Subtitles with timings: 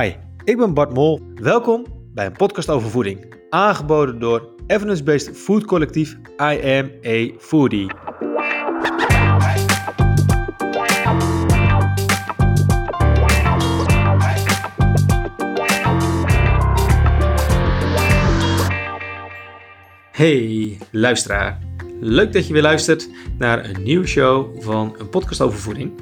[0.00, 0.12] Hi,
[0.44, 1.20] ik ben Bart Mol.
[1.34, 3.34] Welkom bij een podcast over voeding.
[3.50, 6.90] Aangeboden door evidence-based food collectief I Am
[7.38, 7.90] Foodie.
[20.12, 21.58] Hey luisteraar,
[22.00, 23.08] leuk dat je weer luistert
[23.38, 25.92] naar een nieuwe show van een podcast over voeding.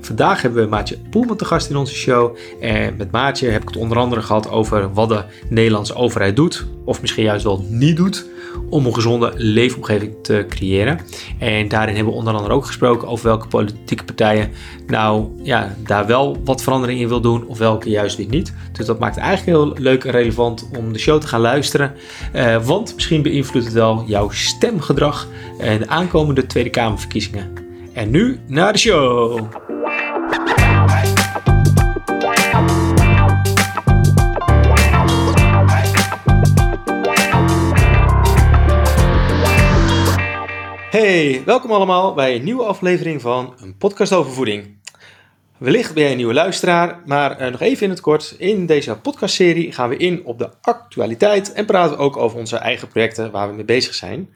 [0.00, 2.36] Vandaag hebben we Maatje Poelman te gast in onze show.
[2.60, 6.66] En met Maatje heb ik het onder andere gehad over wat de Nederlandse overheid doet,
[6.84, 8.26] of misschien juist wel niet doet,
[8.70, 11.00] om een gezonde leefomgeving te creëren.
[11.38, 14.50] En daarin hebben we onder andere ook gesproken over welke politieke partijen
[14.86, 18.54] nou ja, daar wel wat verandering in wil doen, of welke juist weer niet.
[18.72, 21.92] Dus dat maakt het eigenlijk heel leuk en relevant om de show te gaan luisteren.
[22.34, 27.52] Uh, want misschien beïnvloedt het wel jouw stemgedrag en de aankomende Tweede Kamerverkiezingen.
[27.92, 29.48] En nu naar de show!
[40.94, 44.76] Hey, welkom allemaal bij een nieuwe aflevering van een podcast over voeding.
[45.56, 48.34] Wellicht ben jij een nieuwe luisteraar, maar uh, nog even in het kort.
[48.38, 52.56] In deze podcastserie gaan we in op de actualiteit en praten we ook over onze
[52.56, 54.28] eigen projecten waar we mee bezig zijn.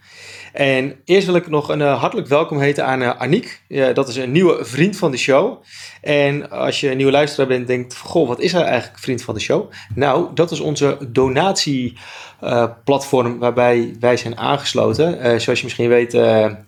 [0.58, 3.62] En eerst wil ik nog een uh, hartelijk welkom heten aan uh, Aniek.
[3.94, 5.62] dat is een nieuwe vriend van de show.
[6.02, 9.34] En als je een nieuwe luisteraar bent, denkt: Goh, wat is hij eigenlijk vriend van
[9.34, 9.70] de show?
[9.94, 15.40] Nou, dat is onze donatieplatform waarbij wij zijn aangesloten.
[15.40, 16.12] zoals je misschien weet,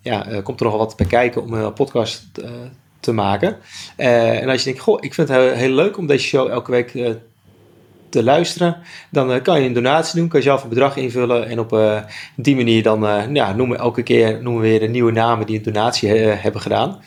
[0.03, 2.25] ja, komt er nogal wat bij kijken om een podcast
[3.01, 3.57] te maken.
[3.97, 6.71] en als je denkt: Goh, ik vind het heel, heel leuk om deze show elke
[6.71, 7.19] week te
[8.13, 8.77] luisteren,
[9.11, 11.73] dan uh, kan je een donatie doen, kan je zelf een bedrag invullen en op
[11.73, 12.01] uh,
[12.37, 15.57] die manier dan uh, ja, noemen elke keer noemen we weer de nieuwe namen die
[15.57, 17.01] een donatie hebben gedaan.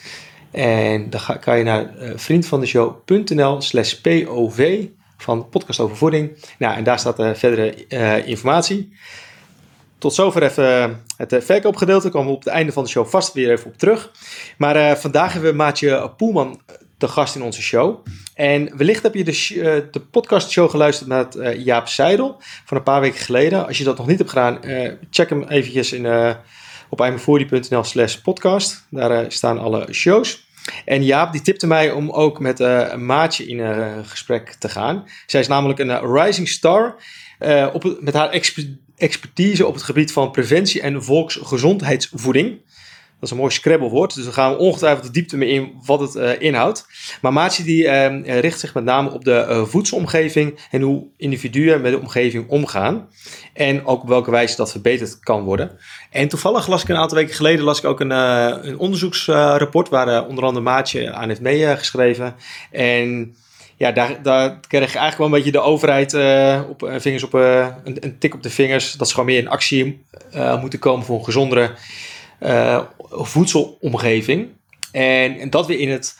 [0.51, 4.59] En dan ga, kan je naar vriendvandeshow.nl slash pov
[5.17, 6.31] van podcast over voeding.
[6.57, 7.85] Nou, en daar staat verdere
[8.25, 8.93] informatie.
[9.97, 12.09] Tot zover even het verkoopgedeelte.
[12.09, 14.11] Komen we op het einde van de show vast weer even op terug.
[14.57, 16.59] Maar vandaag hebben we Maatje Poelman
[17.03, 18.05] te gast in onze show.
[18.33, 22.83] En wellicht heb je de, uh, de podcastshow geluisterd met uh, Jaap Seidel van een
[22.83, 23.67] paar weken geleden.
[23.67, 26.35] Als je dat nog niet hebt gedaan, uh, check hem eventjes in,
[26.89, 28.85] op imavoordie.nl slash podcast.
[28.89, 30.47] Daar staan alle shows.
[30.85, 32.59] En Jaap die tipte mij om ook met
[32.97, 33.61] maatje in
[34.05, 35.05] gesprek te gaan.
[35.25, 36.95] Zij is namelijk een rising star
[37.73, 38.29] op, met haar
[38.97, 42.59] expertise op het gebied van preventie en volksgezondheidsvoeding.
[43.23, 46.15] Dat is een mooi Scrabble-woord, dus we gaan ongetwijfeld de diepte mee in wat het
[46.15, 46.87] uh, inhoudt.
[47.21, 51.81] Maar Maatje die uh, richt zich met name op de uh, voedselomgeving en hoe individuen
[51.81, 53.07] met de omgeving omgaan.
[53.53, 55.71] En ook op welke wijze dat verbeterd kan worden.
[56.09, 60.27] En toevallig las ik een aantal weken geleden las ik ook een, een onderzoeksrapport waar
[60.27, 62.35] onder andere Maatje aan heeft meegeschreven.
[62.71, 63.35] en
[63.77, 66.13] ja, daar, daar kreeg je eigenlijk wel een beetje de overheid
[66.69, 68.93] op, vingers op, een, tik op de vingers.
[68.93, 70.05] Dat ze gewoon meer in actie
[70.59, 71.69] moeten komen voor een gezondere uh,
[73.09, 74.49] voedselomgeving.
[74.91, 76.17] En, en, dat weer in het,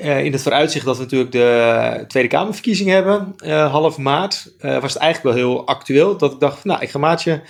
[0.00, 4.92] uh, in het vooruitzicht dat we natuurlijk de Tweede Kamerverkiezing hebben, uh, half maart, was
[4.92, 6.16] het eigenlijk wel heel actueel.
[6.16, 7.42] Dat ik dacht, nou, ik ga Maatje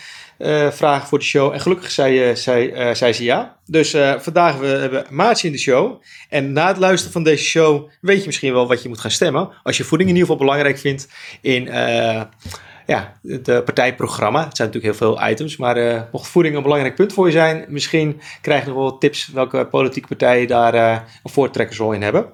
[0.70, 1.52] vragen voor de show.
[1.52, 3.56] En gelukkig zei, zei, zei ze ja.
[3.66, 6.02] Dus vandaag we hebben Maatje in de show.
[6.28, 9.10] En na het luisteren van deze show weet je misschien wel wat je moet gaan
[9.10, 9.48] stemmen.
[9.62, 11.08] Als je voeding in ieder geval belangrijk vindt
[11.40, 11.68] in
[12.86, 14.44] ja, het uh, partijprogramma.
[14.44, 17.32] Het zijn natuurlijk heel veel items, maar uh, mocht voeding een belangrijk punt voor je
[17.32, 22.02] zijn, misschien krijg je nog wel tips welke politieke partijen daar uh, een voortrekkersrol in
[22.02, 22.32] hebben.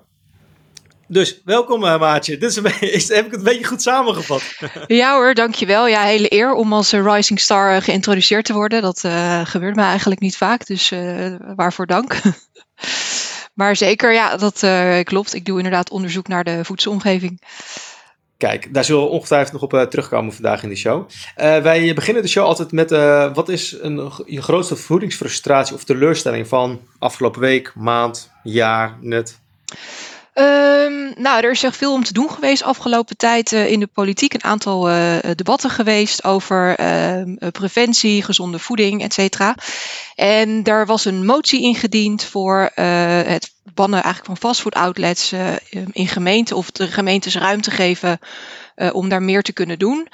[1.08, 2.38] Dus welkom Maatje.
[2.38, 4.42] Dit is, een beetje, heb ik het een beetje goed samengevat?
[4.86, 5.86] Ja hoor, dankjewel.
[5.86, 8.82] Ja, hele eer om als Rising Star geïntroduceerd te worden.
[8.82, 8.98] Dat
[9.44, 10.92] gebeurt me eigenlijk niet vaak, dus
[11.56, 12.20] waarvoor dank.
[13.54, 14.66] maar zeker, ja, dat
[15.04, 15.34] klopt.
[15.34, 17.40] Ik doe inderdaad onderzoek naar de voedselomgeving.
[18.48, 21.08] Kijk, daar zullen we ongetwijfeld nog op uh, terugkomen vandaag in de show.
[21.08, 25.84] Uh, wij beginnen de show altijd met uh, wat is een, je grootste voedingsfrustratie of
[25.84, 29.38] teleurstelling van afgelopen week, maand, jaar, net?
[30.34, 33.86] Um, nou, er is echt veel om te doen geweest afgelopen tijd uh, in de
[33.86, 34.34] politiek.
[34.34, 39.54] Een aantal uh, debatten geweest over uh, preventie, gezonde voeding, et cetera.
[40.14, 45.32] En daar was een motie ingediend voor het bannen eigenlijk van fastfood outlets
[45.90, 48.18] in gemeenten of de gemeentes ruimte geven
[48.92, 50.08] om daar meer te kunnen doen.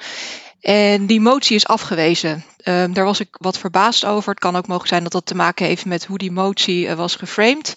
[0.61, 2.43] En die motie is afgewezen.
[2.63, 4.29] Um, daar was ik wat verbaasd over.
[4.29, 7.15] Het kan ook mogelijk zijn dat dat te maken heeft met hoe die motie was
[7.15, 7.73] geframed.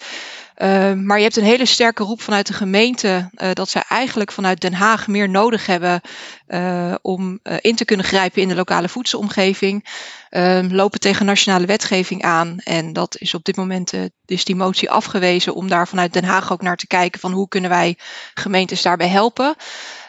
[0.62, 4.32] Ehm, maar je hebt een hele sterke roep vanuit de gemeente uh, dat zij eigenlijk
[4.32, 6.00] vanuit Den Haag meer nodig hebben
[6.49, 9.87] uh, om uh, in te kunnen grijpen in de lokale voedselomgeving.
[10.29, 12.59] Ehm, lopen tegen nationale wetgeving aan.
[12.64, 13.93] En dat is op dit moment
[14.26, 17.49] is die motie afgewezen om daar vanuit Den Haag ook naar te kijken van hoe
[17.49, 17.99] kunnen wij
[18.35, 19.55] gemeentes daarbij helpen.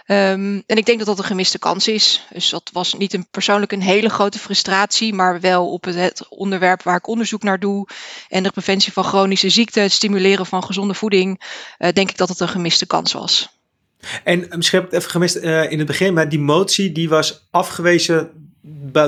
[0.05, 2.27] Ehm, en ik denk dat dat een gemiste kans is.
[2.33, 6.83] Dus dat was niet een, persoonlijk een hele grote frustratie, maar wel op het, onderwerp
[6.83, 7.87] waar ik onderzoek naar doe.
[8.29, 11.41] En de preventie van chronische ziekten, het stimuleren van gezonde voeding,
[11.79, 13.61] uh, denk ik dat het een gemiste kans was.
[14.23, 17.09] En misschien heb ik het even gemist uh, in het begin, maar die motie die
[17.09, 18.29] was afgewezen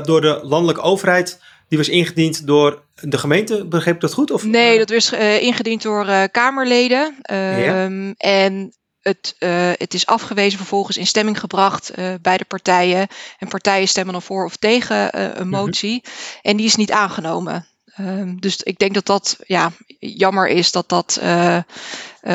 [0.02, 1.40] door de landelijke overheid.
[1.68, 4.30] Die was ingediend door de gemeente, begreep ik dat goed?
[4.30, 4.44] Of?
[4.44, 7.16] Nee, dat was uh, ingediend door uh, Kamerleden.
[7.22, 7.84] Ja.
[7.84, 8.72] Ehm, en
[9.06, 13.08] het, uh, het is afgewezen, vervolgens in stemming gebracht uh, bij de partijen.
[13.38, 15.48] En partijen stemmen dan voor of tegen uh, een mhm.
[15.48, 16.04] motie.
[16.42, 17.66] En die is niet aangenomen.
[18.00, 21.20] Um, dus ik denk dat dat ja, jammer is dat dat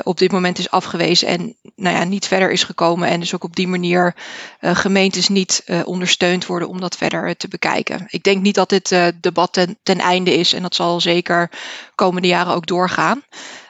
[0.03, 3.07] op dit moment is afgewezen en nou ja, niet verder is gekomen.
[3.07, 4.15] En dus ook op die manier
[4.59, 8.05] gemeentes niet ondersteund worden om dat verder te bekijken.
[8.07, 11.51] Ik denk niet dat dit debat ten, ten, einde is en dat zal zeker
[11.95, 13.23] komende jaren ook doorgaan.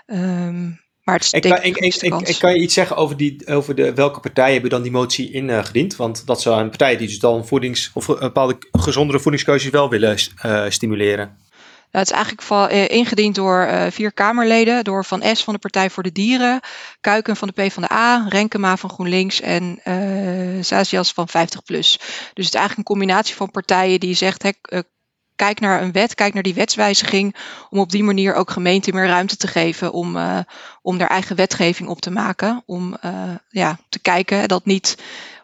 [0.06, 1.96] Um, maar het ik, kan, ik, ik,
[2.28, 5.32] ik, kan je iets zeggen over, die, over de, welke partijen hebben dan die motie
[5.32, 5.96] ingediend?
[5.96, 10.18] Want dat zijn partijen die dus dan voedings, of een bepaalde gezondere voedingskeuzes wel willen
[10.46, 11.40] uh, stimuleren.
[11.92, 14.84] Nou, het is eigenlijk van, uh, ingediend door vier Kamerleden.
[14.84, 16.60] Door Van S van de Partij voor de Dieren,
[17.02, 19.80] Kuiken van de P van de A, Renkema van GroenLinks en
[20.64, 21.66] Zazias van 50PLUS.
[21.68, 22.00] Dus
[22.34, 24.44] het is eigenlijk een combinatie van partijen die zegt...
[24.44, 24.50] Hè,
[25.42, 27.36] kijk naar een wet, kijk naar die wetswijziging,
[27.70, 30.40] om op die manier ook gemeenten meer ruimte te geven om, uh,
[30.82, 32.64] om daar eigen wetgeving op te maken.
[32.66, 33.12] Om uh,
[33.50, 34.98] ja, te kijken dat niet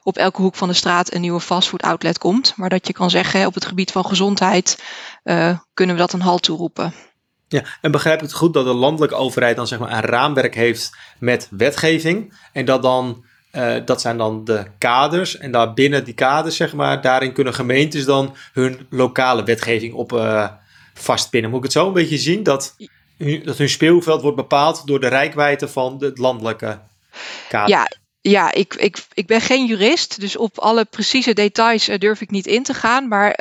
[0.03, 3.09] op elke hoek van de straat een nieuwe fastfood outlet komt, maar dat je kan
[3.09, 4.83] zeggen op het gebied van gezondheid
[5.23, 6.93] uh, kunnen we dat een halt toeroepen.
[7.47, 10.55] Ja, en begrijp ik het goed dat de landelijke overheid dan zeg maar een raamwerk
[10.55, 15.37] heeft met wetgeving en dat dan uh, dat zijn dan de kaders.
[15.37, 20.13] En daar binnen die kaders, zeg maar, daarin kunnen gemeentes dan hun lokale wetgeving op
[20.13, 20.47] uh,
[20.93, 21.49] vastpinnen.
[21.49, 22.43] Moet ik het zo een beetje zien?
[22.43, 22.75] Dat,
[23.43, 26.79] dat hun speelveld wordt bepaald door de rijkwijde van het landelijke
[27.49, 27.69] kader.
[27.69, 27.87] Ja,
[28.21, 32.29] ja, ik, ik, ik ben geen jurist, dus op alle precieze details uh, durf ik
[32.29, 33.07] niet in te gaan.
[33.07, 33.33] Maar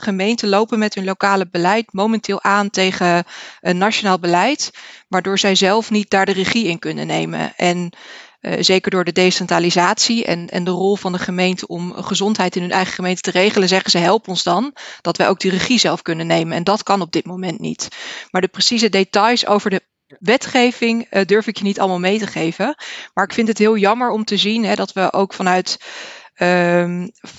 [0.00, 3.24] gemeenten lopen met hun lokale beleid momenteel aan tegen
[3.60, 4.70] een nationaal beleid,
[5.08, 7.52] waardoor zij zelf niet daar de regie in kunnen nemen.
[7.56, 7.92] En
[8.40, 12.62] uh, zeker door de decentralisatie en, en de rol van de gemeente om gezondheid in
[12.62, 15.78] hun eigen gemeente te regelen, zeggen ze help ons dan dat wij ook die regie
[15.78, 16.56] zelf kunnen nemen.
[16.56, 17.88] En dat kan op dit moment niet.
[18.30, 19.86] Maar de precieze details over de
[20.18, 22.74] wetgeving uh, durf ik je niet allemaal mee te geven.
[23.14, 25.78] Maar ik vind het heel jammer om te zien hè, dat we ook vanuit
[26.34, 27.30] um, eh,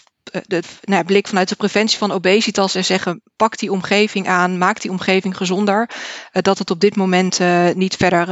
[0.47, 4.81] de nou, blik vanuit de preventie van obesitas en zeggen: pak die omgeving aan, maak
[4.81, 5.89] die omgeving gezonder.
[5.89, 8.27] Uh, dat het op dit moment uh, niet verder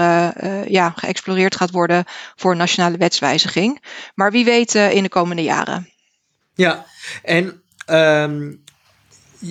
[0.72, 2.04] ja, geëxploreerd gaat worden
[2.36, 3.84] voor een nationale wetswijziging.
[4.16, 5.90] Maar wie weet in de komende jaren.
[6.54, 6.86] Ja,
[7.24, 8.64] en um,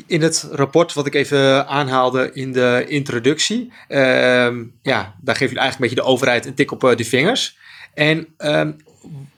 [0.06, 5.58] in het rapport wat ik even aanhaalde in de introductie, um, ja, daar geef je
[5.58, 7.58] eigenlijk een beetje de overheid een tik op de vingers.
[7.94, 8.76] En um,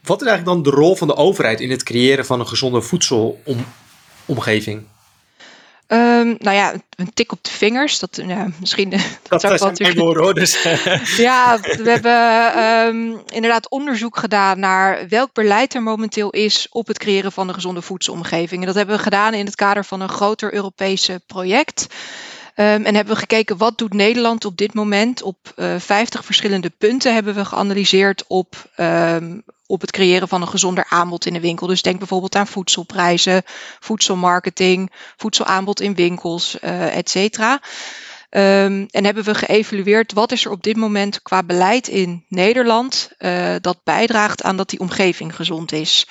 [0.03, 2.81] wat is eigenlijk dan de rol van de overheid in het creëren van een gezonde
[2.81, 4.87] voedselomgeving?
[5.91, 7.99] Um, nou ja, een tik op de vingers.
[7.99, 8.91] Dat, ja, misschien.
[8.91, 9.99] Dat, dat zou zijn natuurlijk...
[9.99, 10.35] woorden hoor.
[10.35, 10.63] Dus.
[11.17, 16.99] ja, we hebben um, inderdaad onderzoek gedaan naar welk beleid er momenteel is op het
[16.99, 18.61] creëren van een gezonde voedselomgeving.
[18.61, 21.87] En dat hebben we gedaan in het kader van een groter Europese project.
[22.61, 25.23] Um, en hebben we gekeken wat doet Nederland op dit moment.
[25.23, 30.43] Op uh, eh, 50 verschillende punten hebben we geanalyseerd op, um, op het creëren van
[30.43, 31.67] een gezonder aanbod in de winkel.
[31.67, 33.43] Dus denk bijvoorbeeld aan voedselprijzen,
[33.81, 37.61] voedselmarketing, voedselaanbod in winkels, uh, et cetera.
[38.31, 43.11] Um, en hebben we geëvalueerd wat is er op dit moment qua beleid in Nederland
[43.19, 46.09] uh, dat bijdraagt aan dat die omgeving gezond is.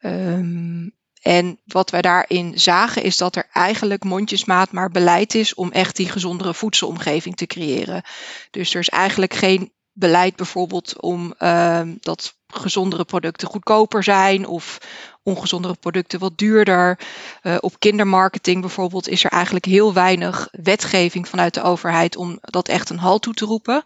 [0.00, 5.70] Um, en wat wij daarin zagen is dat er eigenlijk mondjesmaat maar beleid is om
[5.70, 8.02] echt die gezondere voedselomgeving te creëren.
[8.50, 14.78] Dus er is eigenlijk geen beleid bijvoorbeeld om uh, dat gezondere producten goedkoper zijn of
[15.22, 16.98] ongezondere producten wat duurder.
[17.42, 22.68] Uh, op kindermarketing bijvoorbeeld is er eigenlijk heel weinig wetgeving vanuit de overheid om dat
[22.68, 23.84] echt een halt toe te roepen.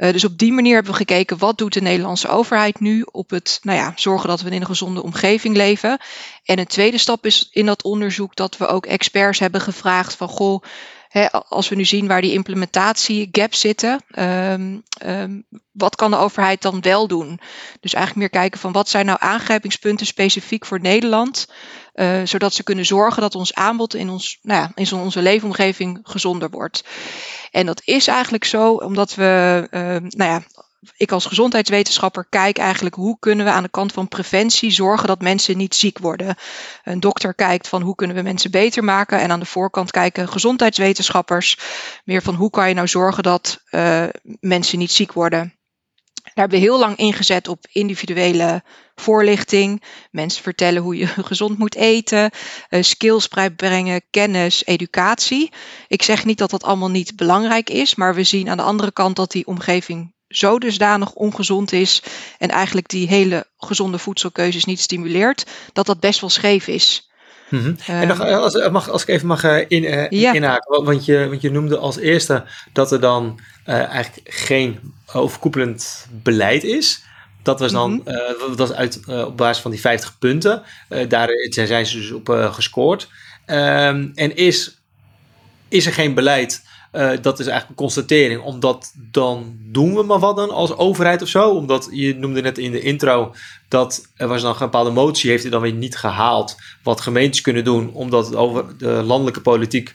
[0.00, 3.30] Uh, dus op die manier hebben we gekeken wat doet de Nederlandse overheid nu op
[3.30, 5.98] het nou ja, zorgen dat we in een gezonde omgeving leven.
[6.44, 10.28] En een tweede stap is in dat onderzoek dat we ook experts hebben gevraagd van
[10.28, 10.62] goh,
[11.48, 16.62] als we nu zien waar die implementatie gaps zitten, um, um, wat kan de overheid
[16.62, 17.40] dan wel doen?
[17.80, 21.46] Dus eigenlijk meer kijken van wat zijn nou aangrijpingspunten specifiek voor Nederland,
[21.94, 26.00] uh, zodat ze kunnen zorgen dat ons aanbod in, ons, nou ja, in onze leefomgeving
[26.02, 26.84] gezonder wordt.
[27.50, 30.42] En dat is eigenlijk zo omdat we, uh, nou ja,
[30.96, 35.20] ik als gezondheidswetenschapper kijk eigenlijk hoe kunnen we aan de kant van preventie zorgen dat
[35.20, 36.36] mensen niet ziek worden.
[36.84, 40.28] Een dokter kijkt van hoe kunnen we mensen beter maken en aan de voorkant kijken
[40.28, 41.58] gezondheidswetenschappers
[42.04, 44.04] meer van hoe kan je nou zorgen dat uh,
[44.40, 45.54] mensen niet ziek worden.
[46.22, 48.62] Daar hebben we heel lang ingezet op individuele
[48.94, 49.82] voorlichting.
[50.10, 52.30] Mensen vertellen hoe je gezond moet eten.
[52.70, 55.52] Uh, skills brengen, kennis, educatie.
[55.88, 57.94] Ik zeg niet dat dat allemaal niet belangrijk is.
[57.94, 62.02] Maar we zien aan de andere kant dat die omgeving zo dusdanig ongezond is.
[62.38, 65.46] En eigenlijk die hele gezonde voedselkeuzes niet stimuleert.
[65.72, 67.10] Dat dat best wel scheef is.
[67.48, 67.76] Mm -hmm.
[67.86, 70.32] en nog, eh, als, mag, als ik even mag uh, in, uh, ja.
[70.32, 76.64] inhaken, want je, want je noemde als eerste dat er dan eigenlijk geen overkoepelend beleid
[76.64, 77.02] is.
[77.42, 78.56] Dat was dan, mm -hmm.
[78.56, 80.62] dat was uit, op basis van die 50 punten.
[81.08, 83.08] daar zijn ze dus op gescoord.
[83.46, 84.80] Um, en is,
[85.68, 90.18] is er geen beleid uh, dat is eigenlijk een constatering, omdat dan doen we maar
[90.18, 91.50] wat dan als overheid of zo.
[91.50, 93.34] Omdat je noemde net in de intro
[93.68, 96.56] dat er was dan een bepaalde motie, heeft hij dan weer niet gehaald.
[96.82, 99.94] Wat gemeentes kunnen doen, omdat het over de landelijke politiek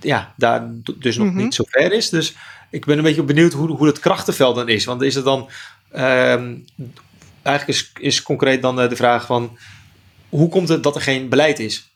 [0.00, 2.08] ja, daar dus nog niet zo ver is.
[2.08, 2.34] Dus
[2.70, 4.84] ik ben een beetje benieuwd hoe, hoe het krachtenveld dan is.
[4.84, 5.48] Want is het dan,
[5.94, 6.00] uh,
[7.42, 9.58] eigenlijk is, is concreet dan de vraag van,
[10.28, 11.90] hoe komt het dat er geen beleid is?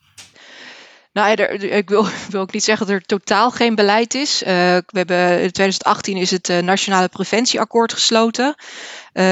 [1.13, 4.41] Nou, ik wil, wil ook niet zeggen dat er totaal geen beleid is.
[4.41, 8.55] Uh, we hebben, in 2018 is het uh, Nationale Preventieakkoord gesloten.
[9.13, 9.23] Uh,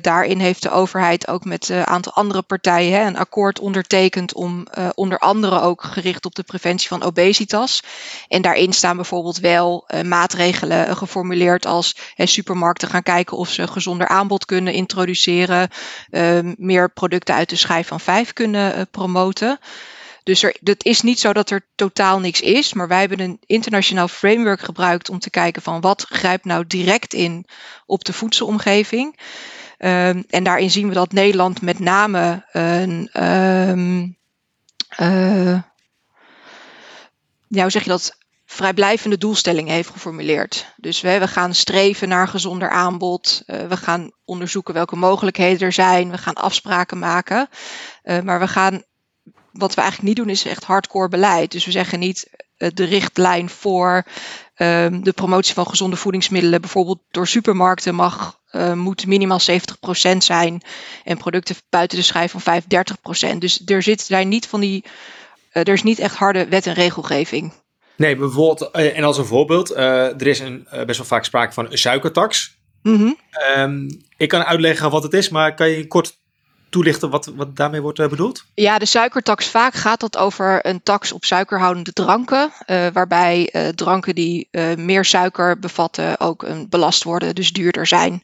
[0.00, 4.66] daarin heeft de overheid ook met een aantal andere partijen hè, een akkoord ondertekend om
[4.94, 7.82] onder andere ook gericht op de preventie van obesitas.
[8.28, 14.44] En daarin staan bijvoorbeeld wel maatregelen geformuleerd als supermarkten gaan kijken of ze gezonder aanbod
[14.44, 15.68] kunnen introduceren,
[16.56, 19.58] meer producten uit de schijf van vijf kunnen promoten.
[20.22, 23.40] Dus er, het is niet zo dat er totaal niks is, maar wij hebben een
[23.46, 27.46] internationaal framework gebruikt om te kijken van wat grijpt nou direct in
[27.86, 29.18] op de voedselomgeving.
[29.78, 34.16] Um, en daarin zien we dat Nederland met name een, um,
[37.48, 38.18] ja, zeg je dat,
[38.50, 40.72] vrijblijvende doelstelling heeft geformuleerd.
[40.76, 43.42] Dus we, we gaan streven naar gezonder aanbod.
[43.46, 46.10] Uh, we gaan onderzoeken welke mogelijkheden er zijn.
[46.10, 47.48] We gaan afspraken maken.
[48.04, 48.82] Uh, maar we gaan
[49.52, 51.52] wat we eigenlijk niet doen is echt hardcore beleid.
[51.52, 54.04] Dus we zeggen niet uh, de richtlijn voor
[54.56, 60.62] um, de promotie van gezonde voedingsmiddelen, bijvoorbeeld door supermarkten, mag, uh, moet minimaal 70% zijn
[61.04, 62.62] en producten buiten de schijf van
[63.34, 63.38] 35%.
[63.38, 66.74] Dus er zit zijn niet van die, uh, er is niet echt harde wet en
[66.74, 67.52] regelgeving.
[67.96, 71.78] Nee, bijvoorbeeld, en als een voorbeeld, er is een, best wel vaak sprake van een
[71.78, 72.58] suikertax.
[72.82, 73.16] Mm -hmm.
[73.56, 76.19] um, ik kan uitleggen wat het is, maar kan je kort
[76.70, 78.44] toelichten wat, wat daarmee wordt eh, bedoeld?
[78.54, 83.68] Ja, de suikertax vaak gaat dat over een tax op suikerhoudende dranken, eh, waarbij eh,
[83.68, 88.22] dranken die meer suiker bevatten ook een belast worden, dus duurder zijn.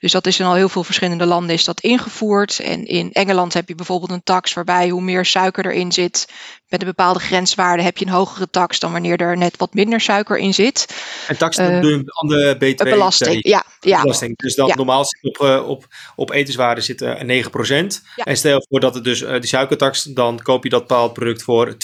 [0.00, 2.58] Dus dat is in al heel veel verschillende landen is dat ingevoerd.
[2.58, 6.26] En in Engeland heb je bijvoorbeeld een tax waarbij hoe meer suiker erin zit,
[6.68, 10.00] met een bepaalde grenswaarde heb je een hogere tax dan wanneer er net wat minder
[10.00, 10.94] suiker in zit.
[11.28, 12.84] En tax uh, de andere BTW?
[12.84, 14.00] Belasting, ja, ja.
[14.00, 14.36] Belasting.
[14.36, 15.86] Dus dat normaal op, op,
[16.16, 17.83] op etenswaarde zit 9%.
[18.16, 21.42] En stel voor dat het dus uh, die suikertax, dan koop je dat bepaald product
[21.42, 21.76] voor 20%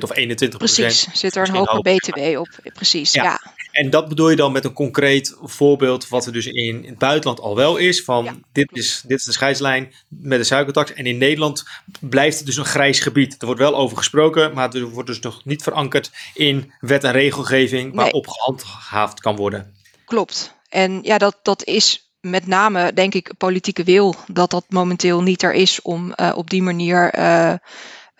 [0.00, 0.56] of 21%.
[0.56, 2.48] Precies, zit er een hoge BTW op.
[2.72, 3.40] Precies, ja.
[3.72, 7.40] En dat bedoel je dan met een concreet voorbeeld, wat er dus in het buitenland
[7.40, 10.92] al wel is: van dit, is, dit is de scheidslijn met de suikertax.
[10.92, 11.64] En in Nederland
[12.00, 13.36] blijft het dus een grijs gebied.
[13.38, 17.12] Er wordt wel over gesproken, maar er wordt dus nog niet verankerd in wet en
[17.12, 18.34] regelgeving waarop nee.
[18.34, 19.74] gehandhaafd kan worden.
[20.04, 20.54] Klopt.
[20.68, 25.42] En ja, dat, dat is met name, denk ik, politieke wil dat dat momenteel niet
[25.42, 27.18] er is om uh, op die manier.
[27.18, 27.52] Uh,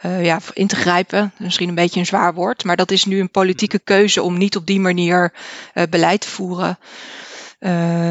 [0.06, 1.32] uh, ja, in te grijpen.
[1.38, 4.56] Misschien een beetje een zwaar woord, maar dat is nu een politieke keuze om niet
[4.56, 5.34] op die manier
[5.90, 6.78] beleid te voeren.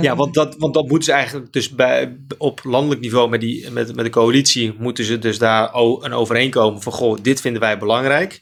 [0.01, 3.71] Ja, want dat, want dat moeten ze eigenlijk dus bij, op landelijk niveau met, die,
[3.71, 7.77] met, met de coalitie, moeten ze dus daar een overeenkomen van, goh, dit vinden wij
[7.77, 8.41] belangrijk.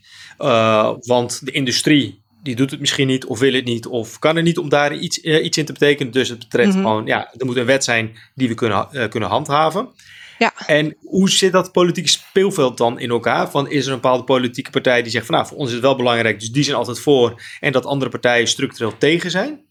[1.05, 4.43] Want de industrie, die doet het misschien niet, of wil het niet, of kan er
[4.43, 6.13] niet om daar iets, uh, iets in te betekenen.
[6.13, 6.83] Dus het betreft mm -hmm.
[6.83, 9.89] gewoon, ja, er moet een wet zijn die we kunnen, kunnen handhaven.
[10.37, 10.53] Ja.
[10.65, 13.51] En hoe zit dat politieke speelveld dan in elkaar?
[13.51, 15.83] Van is er een bepaalde politieke partij die zegt van nou, voor ons is het
[15.83, 17.41] wel belangrijk, dus die zijn altijd voor.
[17.59, 19.61] En dat andere partijen structureel tegen zijn?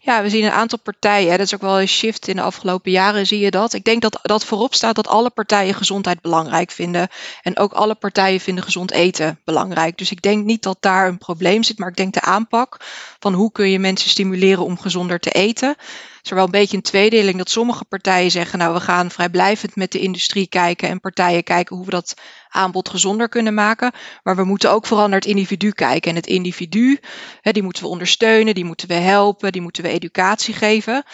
[0.00, 1.30] Ja, we zien een aantal partijen.
[1.30, 3.72] Dat is ook wel een shift in de afgelopen jaren, zie je dat.
[3.72, 7.08] Ik denk dat dat voorop staat dat alle partijen gezondheid belangrijk vinden.
[7.42, 9.98] En ook alle partijen vinden gezond eten belangrijk.
[9.98, 12.76] Dus ik denk niet dat daar een probleem zit, maar ik denk de aanpak
[13.18, 15.76] van hoe kun je mensen stimuleren om gezonder te eten
[16.22, 19.76] is er wel een beetje een tweedeling dat sommige partijen zeggen, nou we gaan vrijblijvend
[19.76, 22.14] met de industrie kijken en partijen kijken hoe we dat
[22.48, 23.92] aanbod gezonder kunnen maken.
[24.22, 26.10] Maar we moeten ook vooral naar het individu kijken.
[26.10, 26.98] En het individu,
[27.40, 31.04] hè, die moeten we ondersteunen, die moeten we helpen, die moeten we educatie geven.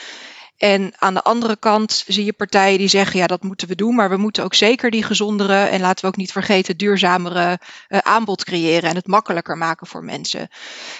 [0.59, 3.95] En aan de andere kant zie je partijen die zeggen, ja, dat moeten we doen,
[3.95, 7.99] maar we moeten ook zeker die gezondere en laten we ook niet vergeten duurzamere uh,
[7.99, 10.49] aanbod creëren en het makkelijker maken voor mensen.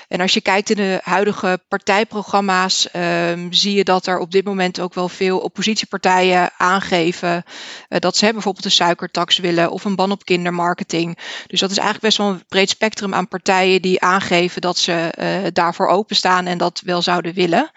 [0.09, 4.45] En als je kijkt in de huidige partijprogramma's, um, zie je dat er op dit
[4.45, 7.45] moment ook wel veel oppositiepartijen aangeven
[7.89, 11.19] uh, dat ze bijvoorbeeld een suikertax willen of een ban op kindermarketing.
[11.47, 15.13] Dus dat is eigenlijk best wel een breed spectrum aan partijen die aangeven dat ze
[15.19, 17.71] uh, daarvoor openstaan en dat wel zouden willen.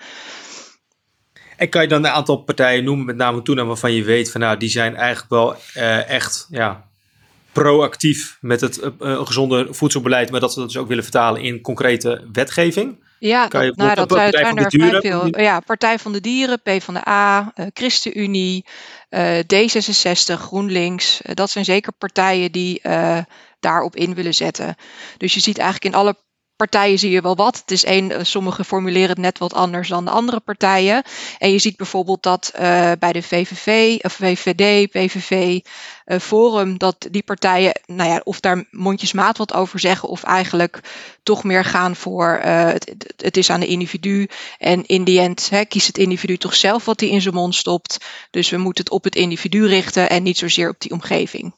[1.61, 4.41] En kan je dan een aantal partijen noemen, met name toen waarvan je weet van
[4.41, 6.87] nou, die zijn eigenlijk wel uh, echt ja,
[7.51, 11.61] proactief met het uh, gezonde voedselbeleid, maar dat ze dat dus ook willen vertalen in
[11.61, 13.03] concrete wetgeving?
[13.19, 15.39] Ja, kan je nou, dat zijn er vrij veel.
[15.39, 18.65] Ja, Partij van de Dieren, P van de A, uh, ChristenUnie,
[19.53, 21.21] D66, GroenLinks.
[21.33, 22.81] dat zijn zeker partijen die
[23.59, 24.75] daarop in willen zetten.
[25.17, 26.15] Dus je ziet eigenlijk in alle
[26.67, 27.57] partijen zie je wel wat.
[27.57, 31.03] Het is één, eh, sommigen formuleren het net wat anders dan de andere partijen.
[31.37, 35.59] En je ziet bijvoorbeeld dat uh, bij de VVV, of VVD, PVV,
[36.05, 40.79] uh, Forum, dat die partijen, nou ja, of daar mondjesmaat wat over zeggen, of eigenlijk
[41.23, 44.27] toch meer gaan voor het, het, is aan de individu.
[44.57, 47.55] En in die end hè, kiest het individu toch zelf wat hij in zijn mond
[47.55, 48.05] stopt.
[48.31, 51.53] Dus we moeten het op het individu richten en niet zozeer op die omgeving.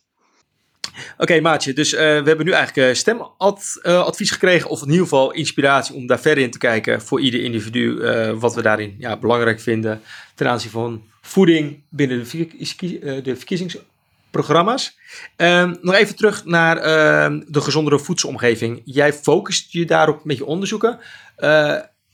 [1.18, 1.74] Oké, Maatje.
[1.74, 4.70] Dus uh, we hebben nu eigenlijk uh, stemadvies uh, gekregen.
[4.70, 7.02] Of in ieder geval inspiratie om daar verder in te kijken.
[7.02, 8.02] Voor ieder individu.
[8.40, 10.02] wat we daarin ja, belangrijk vinden.
[10.36, 14.98] Ten aanzien van voeding binnen de, de verkiezingsprogramma's.
[15.36, 18.82] Ehm, nog even terug naar ehm, de gezondere voedselomgeving.
[18.86, 21.00] Jij focust je daarop met je onderzoeken.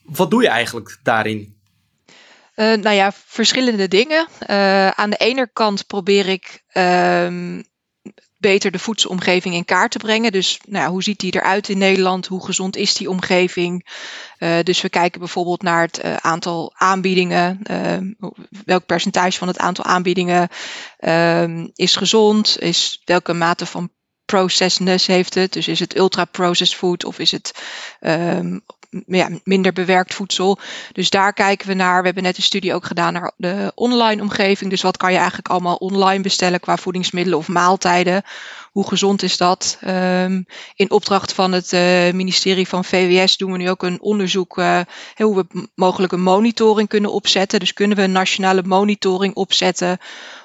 [0.03, 1.57] wat doe je eigenlijk daarin?
[2.55, 4.27] nou ja, verschillende dingen.
[4.95, 7.61] aan de ene kant probeer ik ehm,
[8.39, 10.31] beter de voedselomgeving in kaart te brengen.
[10.31, 12.27] Dus nou hoe ziet die eruit in Nederland?
[12.27, 13.87] Hoe gezond is die omgeving?
[14.39, 17.59] Uh, dus we kijken bijvoorbeeld naar het uh, aantal aanbiedingen.
[17.71, 18.29] Uh,
[18.65, 20.49] welk percentage van het aantal aanbiedingen
[20.97, 22.59] ehm, is gezond?
[22.59, 23.91] Is welke mate van
[24.25, 25.53] processedness heeft het?
[25.53, 27.63] Dus is het ultra-processed food of is het
[27.99, 28.61] um,
[29.07, 30.59] ja, minder bewerkt voedsel.
[30.91, 31.99] Dus daar kijken we naar.
[31.99, 34.69] We hebben net een studie ook gedaan naar de online omgeving.
[34.69, 38.23] Dus wat kan je eigenlijk allemaal online bestellen qua voedingsmiddelen of maaltijden?
[38.71, 39.79] Hoe gezond is dat?
[39.87, 44.57] Um, in opdracht van het uh, ministerie van VWS doen we nu ook een onderzoek
[44.57, 44.79] uh,
[45.15, 47.59] hoe we mogelijk een monitoring kunnen opzetten.
[47.59, 49.97] Dus kunnen we een nationale monitoring opzetten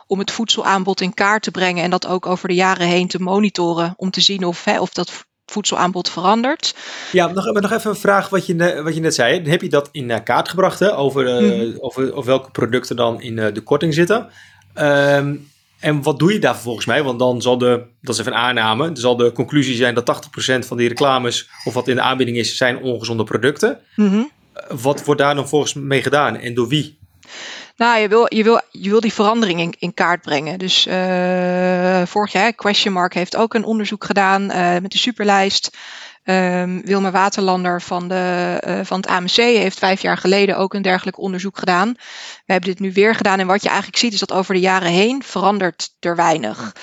[0.07, 3.23] om het voedselaanbod in kaart te brengen en dat ook over de jaren heen te
[3.23, 6.75] monitoren om te zien of, of dat voedselaanbod verandert.
[7.13, 9.49] Ja, nog, nog even een vraag wat je, wat je net zei.
[9.51, 10.97] Heb je dat in uh, kaart gebracht hè?
[10.97, 14.29] Over, uh, over, over welke producten dan in uh, de korting zitten?
[14.79, 15.53] Um,
[15.85, 17.03] en wat doe je daar volgens mij?
[17.03, 20.25] Want dan zal de, dat is even een aanname, dan zal de conclusie zijn dat
[20.63, 23.79] 80% van die reclames of wat in de aanbieding is, zijn ongezonde producten.
[23.97, 24.31] Mm -hmm.
[24.69, 26.99] Wat wordt daar dan volgens mee gedaan en door wie?
[27.77, 30.59] Nou, je wil, je wil, je wil die verandering in, in kaart brengen.
[30.59, 35.77] Dus uh, vorig jaar, Question Mark heeft ook een onderzoek gedaan uh, met de superlijst.
[36.25, 40.83] Um, Wilma Waterlander van, de, uh, van het AMC heeft vijf jaar geleden ook een
[40.83, 41.93] dergelijk onderzoek gedaan.
[42.47, 43.39] We hebben dit nu weer gedaan.
[43.39, 46.77] En wat je eigenlijk ziet is dat over de jaren heen verandert er weinig.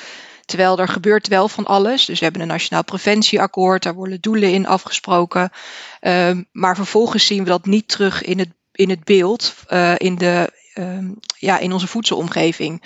[0.45, 2.06] Terwijl er gebeurt wel van alles.
[2.06, 5.51] Dus we hebben een nationaal preventieakkoord, daar worden doelen in afgesproken.
[6.01, 10.15] Um, maar vervolgens zien we dat niet terug in het, in het beeld, uh, in
[10.15, 12.81] de um, ja, in onze voedselomgeving.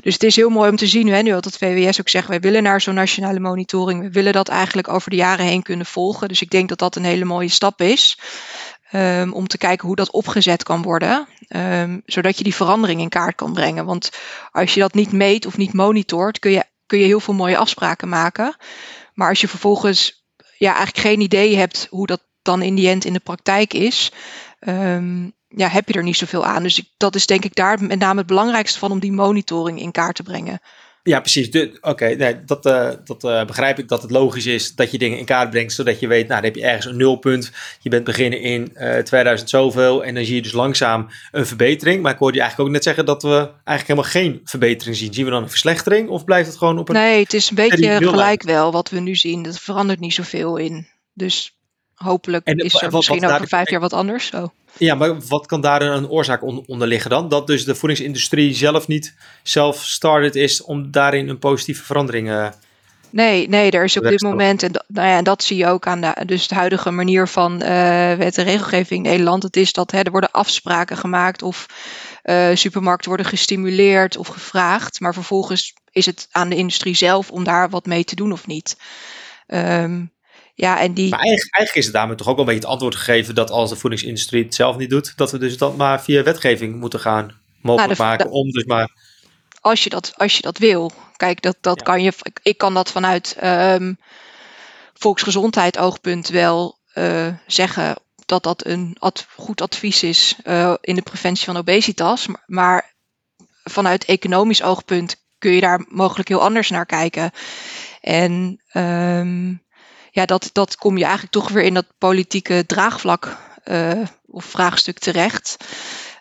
[0.00, 2.28] Dus het is heel mooi om te zien, hè, nu dat het VWS ook zegt,
[2.28, 4.00] wij willen naar zo'n nationale monitoring.
[4.00, 6.28] We willen dat eigenlijk over de jaren heen kunnen volgen.
[6.28, 8.18] Dus ik denk dat dat een hele mooie stap is.
[8.92, 11.28] Um, om te kijken hoe dat opgezet kan worden.
[11.48, 13.84] Um, zodat je die verandering in kaart kan brengen.
[13.84, 14.10] Want
[14.50, 17.56] als je dat niet meet of niet monitort, kun je, kun je heel veel mooie
[17.56, 18.56] afspraken maken.
[19.14, 20.24] Maar als je vervolgens
[20.58, 24.12] ja, eigenlijk geen idee hebt hoe dat dan in die end in de praktijk is,
[25.48, 26.62] ja, heb je er niet zoveel aan.
[26.62, 29.80] Dus ik, dat is denk ik daar met name het belangrijkste van om die monitoring
[29.80, 30.60] in kaart te brengen.
[31.06, 31.68] Ja, precies.
[31.80, 35.18] Oké, nee, dat, uh, dat uh, begrijp ik dat het logisch is dat je dingen
[35.18, 37.52] in kaart brengt, zodat je weet, nou, dan heb je ergens een nulpunt.
[37.80, 41.46] Je bent beginnen in uh, eh, 2000 zoveel en dan zie je dus langzaam een
[41.46, 42.02] verbetering.
[42.02, 45.14] Maar ik hoorde je eigenlijk ook net zeggen dat we eigenlijk helemaal geen verbetering zien.
[45.14, 46.94] Zien we dan een verslechtering of blijft het gewoon op een...
[46.94, 49.42] Nee, het is een beetje gelijk wel wat we nu zien.
[49.42, 50.88] Dat verandert niet zoveel in.
[51.12, 51.55] Dus
[51.96, 54.26] hopelijk en, is er wat, misschien wat over vijf jaar wat anders.
[54.26, 54.52] Zo.
[54.78, 57.28] Ja, maar wat kan daar een oorzaak onder liggen dan?
[57.28, 62.48] Dat dus de voedingsindustrie zelf niet zelf-started is om daarin een positieve verandering uh,
[63.10, 65.86] Nee, nee, er is op dit moment, en, nou ja, en dat zie je ook
[65.86, 67.68] aan de, dus de huidige manier van uh,
[68.14, 69.42] wet en regelgeving in Nederland.
[69.42, 71.66] Het is dat hè, er worden afspraken gemaakt of
[72.24, 75.00] uh, supermarkten worden gestimuleerd of gevraagd.
[75.00, 78.46] Maar vervolgens is het aan de industrie zelf om daar wat mee te doen of
[78.46, 78.76] niet.
[79.46, 80.12] Um,
[80.58, 81.10] Ja, en die...
[81.10, 83.50] Maar eigenlijk, eigenlijk is het daarmee toch ook wel een beetje het antwoord gegeven dat
[83.50, 87.00] als de voedingsindustrie het zelf niet doet, dat we dus dat maar via wetgeving moeten
[87.00, 88.88] gaan mogelijk Nou, maken om dus maar...
[89.60, 90.92] als je dat, als je dat wil.
[91.16, 91.84] Kijk, dat, dat Ja.
[91.84, 92.12] kan je.
[92.42, 93.92] ik- kan dat vanuit ehm
[94.94, 101.02] volksgezondheid oogpunt wel eh, zeggen dat dat een ad- goed advies is eh, in de
[101.02, 102.26] preventie van obesitas.
[102.26, 102.94] Maar, maar
[103.64, 107.30] vanuit economisch oogpunt kun je daar mogelijk heel anders naar kijken.
[108.00, 109.54] En ehm,
[110.16, 114.98] ja, dat, dat kom je eigenlijk toch weer in dat politieke draagvlak eh, of vraagstuk
[114.98, 115.56] terecht.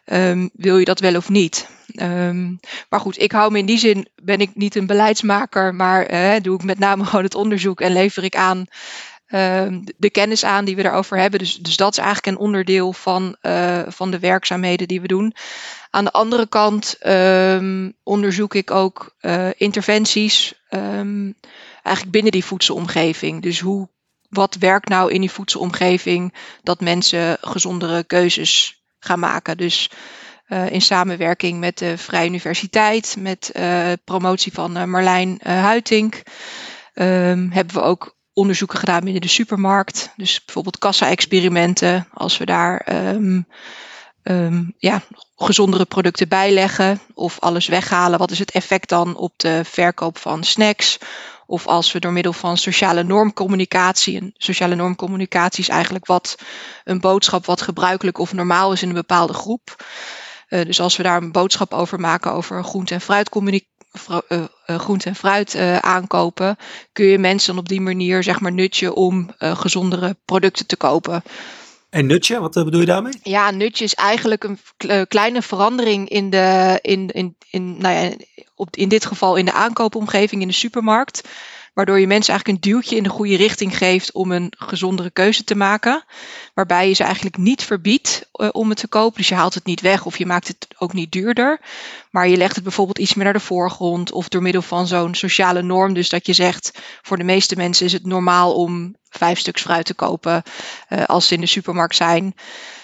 [0.05, 1.67] Ehm, wil je dat wel of niet?
[1.87, 2.55] Ehm,
[2.89, 6.41] maar goed, ik hou me in die zin, ben ik niet een beleidsmaker, maar eh,
[6.41, 8.65] doe ik met name gewoon het onderzoek en lever ik aan
[9.25, 11.39] ehm, de- kennis aan die we daarover hebben.
[11.39, 15.35] Dus, dus dat is eigenlijk een onderdeel van, eh, van de werkzaamheden die we doen.
[15.89, 16.97] Aan de andere kant
[18.03, 19.15] onderzoek ik ook
[19.57, 20.53] interventies
[21.85, 23.41] eigenlijk binnen die voedselomgeving.
[23.41, 23.89] Dus hoe,
[24.29, 29.57] wat werkt nou in die voedselomgeving dat mensen gezondere keuzes gaan maken.
[29.57, 29.89] Dus
[30.45, 36.23] eh, in samenwerking met de Vrije Universiteit, met eh, promotie van eh, Marlijn Huitink,
[36.93, 40.13] ehm, hebben we ook onderzoeken gedaan binnen de supermarkt.
[40.15, 43.41] Dus bijvoorbeeld kassa-experimenten, als we daar ehm,
[44.23, 45.01] ehm, ja,
[45.35, 50.43] gezondere producten bijleggen of alles weghalen, wat is het effect dan op de verkoop van
[50.43, 50.97] snacks?
[51.47, 56.35] Of als we door middel van sociale normcommunicatie, en sociale normcommunicatie is eigenlijk wat
[56.83, 59.85] een boodschap wat gebruikelijk of normaal is in een bepaalde groep.
[60.47, 63.29] Eh, dus als we daar een boodschap over maken over groente en fruit
[64.65, 66.57] groente en fruit eh, aankopen,
[66.93, 71.23] kun je mensen op die manier zeg maar nutje om eh, gezondere producten te kopen.
[71.95, 73.13] En nutje, wat eh, bedoel je daarmee?
[73.23, 78.15] Ja, nutje is eigenlijk een kleine verandering in de, in, in, in, nou ja,
[78.55, 81.29] op, in dit geval in de aankoopomgeving in de supermarkt.
[81.73, 85.43] Waardoor je mensen eigenlijk een duwtje in de goede richting geeft om een gezondere keuze
[85.43, 86.03] te maken.
[86.53, 89.17] Waarbij je ze eigenlijk niet verbiedt eh, om het te kopen.
[89.17, 91.61] Dus je haalt het niet weg of je maakt het ook niet duurder.
[92.11, 94.11] Maar je legt het bijvoorbeeld iets meer naar de voorgrond.
[94.11, 95.93] Of door middel van zo'n sociale norm.
[95.93, 99.85] Dus dat je zegt, voor de meeste mensen is het normaal om vijf stuks fruit
[99.85, 100.43] te kopen
[100.87, 102.35] eh, als ze in de supermarkt zijn.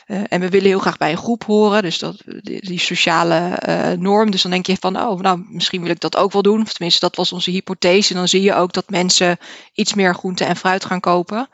[0.08, 3.60] Uh, en we willen heel graag bij een groep horen, dus dat, die, die sociale
[3.68, 4.32] uh, norm.
[4.32, 6.62] Dus dan denk je van, oh, nou, misschien wil ik dat ook wel doen.
[6.62, 8.10] Of tenminste, dat was onze hypothese.
[8.14, 9.38] En dan zie je ook dat mensen
[9.74, 11.50] iets meer groente en fruit gaan kopen.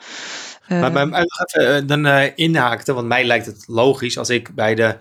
[0.68, 4.98] Maar, maar even dan inhaakte, want mij lijkt het logisch als ik bij de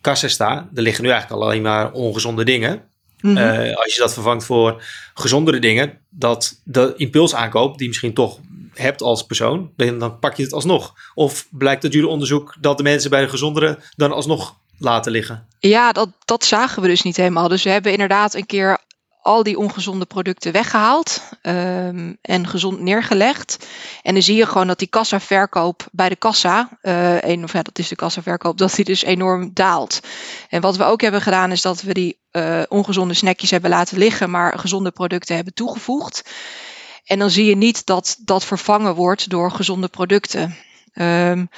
[0.00, 0.68] kassa sta.
[0.74, 2.82] Er liggen nu eigenlijk alleen maar ongezonde dingen.
[3.20, 3.74] -hmm.
[3.74, 4.82] als je dat vervangt voor
[5.14, 8.38] gezondere dingen, dat de impulsaankoop, die misschien toch
[8.78, 10.94] hebt als persoon, dan pak je het alsnog.
[11.14, 15.46] Of blijkt uit jullie onderzoek dat de mensen bij de gezondere dan alsnog laten liggen?
[15.58, 17.48] Ja, dat, dat zagen we dus niet helemaal.
[17.48, 18.84] Dus we hebben inderdaad een keer
[19.26, 23.66] al die ongezonde producten weggehaald um, en gezond neergelegd.
[24.02, 27.62] En dan zie je gewoon dat die kassaverkoop bij de kassa, uh, een, of ja,
[27.62, 30.00] dat is de kassaverkoop, dat die dus enorm daalt.
[30.48, 33.98] En wat we ook hebben gedaan is dat we die uh, ongezonde snackjes hebben laten
[33.98, 36.30] liggen, maar gezonde producten hebben toegevoegd.
[37.06, 40.56] En dan zie je niet dat dat vervangen wordt door gezonde producten.
[40.94, 41.48] Um,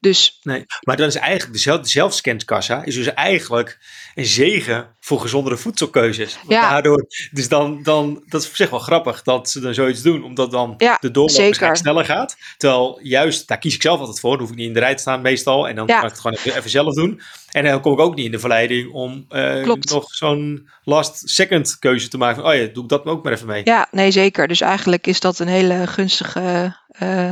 [0.00, 3.78] dus, nee, maar dan is eigenlijk de, zelf, zelfscankassa is dus eigenlijk
[4.14, 6.38] een zegen voor gezondere voedselkeuzes.
[6.48, 6.70] Ja.
[6.70, 10.24] Daardoor, dus dan, dan, dat is op zich wel grappig dat ze dan zoiets doen,
[10.24, 12.36] omdat dan ja, de doorloop sneller gaat.
[12.56, 14.94] Terwijl juist, daar kies ik zelf altijd voor, dan hoef ik niet in de rij
[14.94, 15.98] te staan meestal en dan ja.
[15.98, 17.20] kan ik het gewoon even, even, zelf doen.
[17.50, 21.78] En dan kom ik ook niet in de verleiding om uh, nog zo'n last second
[21.78, 23.62] keuze te maken van, oh ja, doe ik dat ook maar even mee.
[23.64, 24.48] Ja, nee zeker.
[24.48, 26.76] Dus eigenlijk is dat een hele gunstige...
[27.02, 27.30] Uh,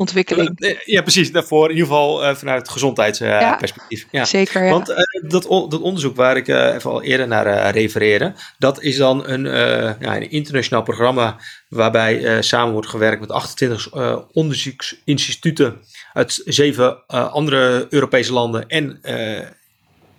[0.00, 0.76] ontwikkeling.
[0.84, 1.32] Ja, precies.
[1.32, 4.00] Daarvoor in ieder geval uh, vanuit het gezondheidsperspectief.
[4.00, 4.70] Uh, ja, ja, Zeker, ja.
[4.70, 4.96] Want uh,
[5.28, 9.44] dat, on dat, onderzoek waar ik even al eerder naar refereerde, dat is dan een,
[10.00, 13.92] ja, een internationaal programma waarbij samen wordt gewerkt met 28
[14.32, 15.80] onderzoeksinstituten
[16.12, 19.00] uit zeven andere Europese landen en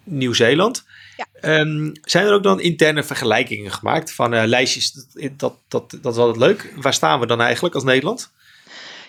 [0.04, 0.84] Nieuw-Zeeland.
[1.18, 1.60] Ja.
[1.60, 4.92] Um, zijn er ook dan interne vergelijkingen gemaakt van lijstjes?
[4.92, 6.74] Dat, dat, dat, dat is altijd leuk.
[6.76, 8.32] Waar staan we dan eigenlijk als Nederland?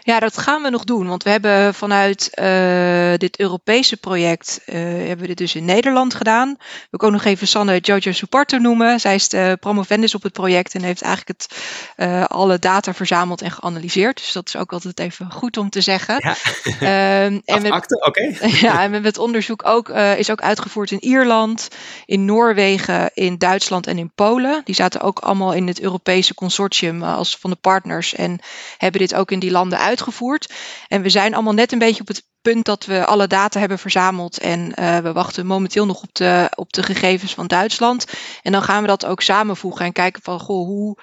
[0.04, 1.08] Ja, dat gaan we nog doen.
[1.08, 6.14] Want we hebben vanuit uh, dit Europese project, uh, hebben we dit dus in Nederland
[6.14, 6.56] gedaan.
[6.90, 9.00] We kunnen nog even Sanne Jojo Suparto noemen.
[9.00, 11.58] Zij is de promovendus op het project en heeft eigenlijk het,
[11.96, 14.16] uh, alle data verzameld en geanalyseerd.
[14.16, 16.16] Dus dat is ook altijd even goed om te zeggen.
[16.18, 17.24] Ja.
[17.24, 17.72] Um, en.
[17.72, 18.36] Okay.
[18.66, 21.68] ja, en we hebben het onderzoek ook, is ook uitgevoerd in Ierland,
[22.06, 24.60] in Noorwegen, in Duitsland en in Polen.
[24.64, 28.38] Die zaten ook allemaal in het Europese consortium als van de partners en
[28.78, 30.52] hebben dit ook in die landen uitgevoerd uitgevoerd.
[30.88, 33.78] En we zijn allemaal net een beetje op het punt dat we alle data hebben
[33.78, 34.38] verzameld.
[34.38, 38.06] En uh, we wachten momenteel nog op de, op de gegevens van Duitsland.
[38.42, 40.98] En dan gaan we dat ook samenvoegen en kijken van goh, hoe,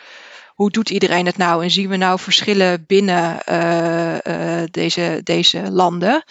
[0.55, 6.23] hoe doet iedereen het nou en zien we nou verschillen binnen uh, deze, deze landen.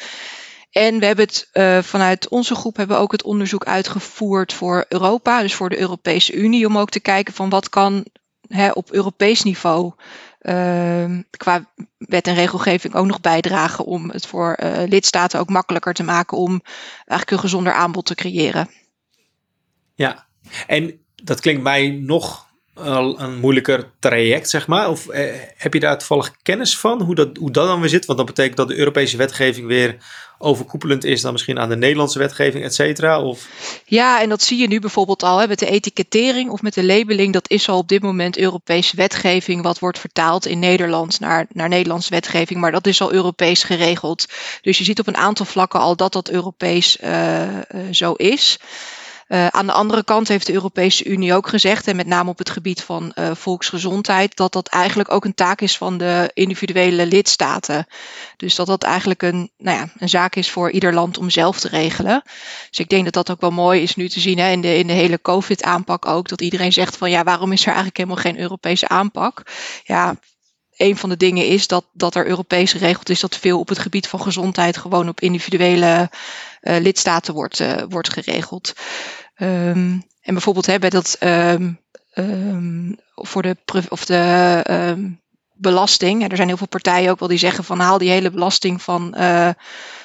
[0.71, 1.49] En we hebben het
[1.87, 6.33] vanuit onze groep hebben we ook het onderzoek uitgevoerd voor Europa, dus voor de Europese
[6.33, 8.05] Unie, om ook te kijken van wat kan
[8.49, 9.93] hè, op Europees niveau
[11.31, 16.03] qua wet en regelgeving ook nog bijdragen om het voor uh, lidstaten ook makkelijker te
[16.03, 16.61] maken om
[16.95, 18.71] eigenlijk een gezonder aanbod te creëren.
[19.95, 20.27] Ja,
[20.67, 22.48] en dat klinkt mij nog
[22.81, 24.89] een moeilijker traject, zeg maar?
[24.89, 28.07] Of eh, heb je daar toevallig kennis van, hoe dat, hoe dat dan weer zit?
[28.07, 29.97] Want dat betekent dat de Europese wetgeving weer
[30.39, 33.23] overkoepelend is dan misschien aan de Nederlandse wetgeving, et cetera?
[33.23, 33.49] Of...
[33.85, 36.85] Ja, en dat zie je nu bijvoorbeeld al hè, met de etikettering of met de
[36.85, 37.33] labeling.
[37.33, 41.69] Dat is al op dit moment Europese wetgeving, wat wordt vertaald in Nederland naar, naar
[41.69, 44.27] Nederlandse wetgeving, maar dat is al Europees geregeld.
[44.63, 47.59] Dus je ziet op een aantal vlakken al dat dat Europees uh, uh,
[47.91, 48.59] zo is.
[49.29, 52.39] Uh, aan de andere kant heeft de Europese Unie ook gezegd, en met name op
[52.39, 57.07] het gebied van uh, volksgezondheid, dat dat eigenlijk ook een taak is van de individuele
[57.07, 57.87] lidstaten.
[58.37, 61.61] Dus dat dat eigenlijk een, nou ja, een zaak is voor ieder land om zelf
[61.61, 62.23] te regelen.
[62.69, 64.79] Dus ik denk dat dat ook wel mooi is nu te zien hè, in, de,
[64.79, 66.29] in de hele COVID-aanpak ook.
[66.29, 69.43] Dat iedereen zegt van ja, waarom is er eigenlijk helemaal geen Europese aanpak?
[69.85, 70.17] Ja,
[70.79, 73.79] een van de dingen is dat, dat er Europees geregeld is dat veel op het
[73.79, 76.11] gebied van gezondheid gewoon op individuele
[76.61, 78.73] lidstaten wordt, uh, wordt geregeld.
[79.37, 81.81] Um, en bijvoorbeeld hè, bij dat um,
[82.15, 83.57] um, voor de,
[83.89, 85.17] of de
[85.53, 86.31] belasting.
[86.31, 89.15] er zijn heel veel partijen ook wel die zeggen van haal die hele belasting van
[89.19, 89.51] uh,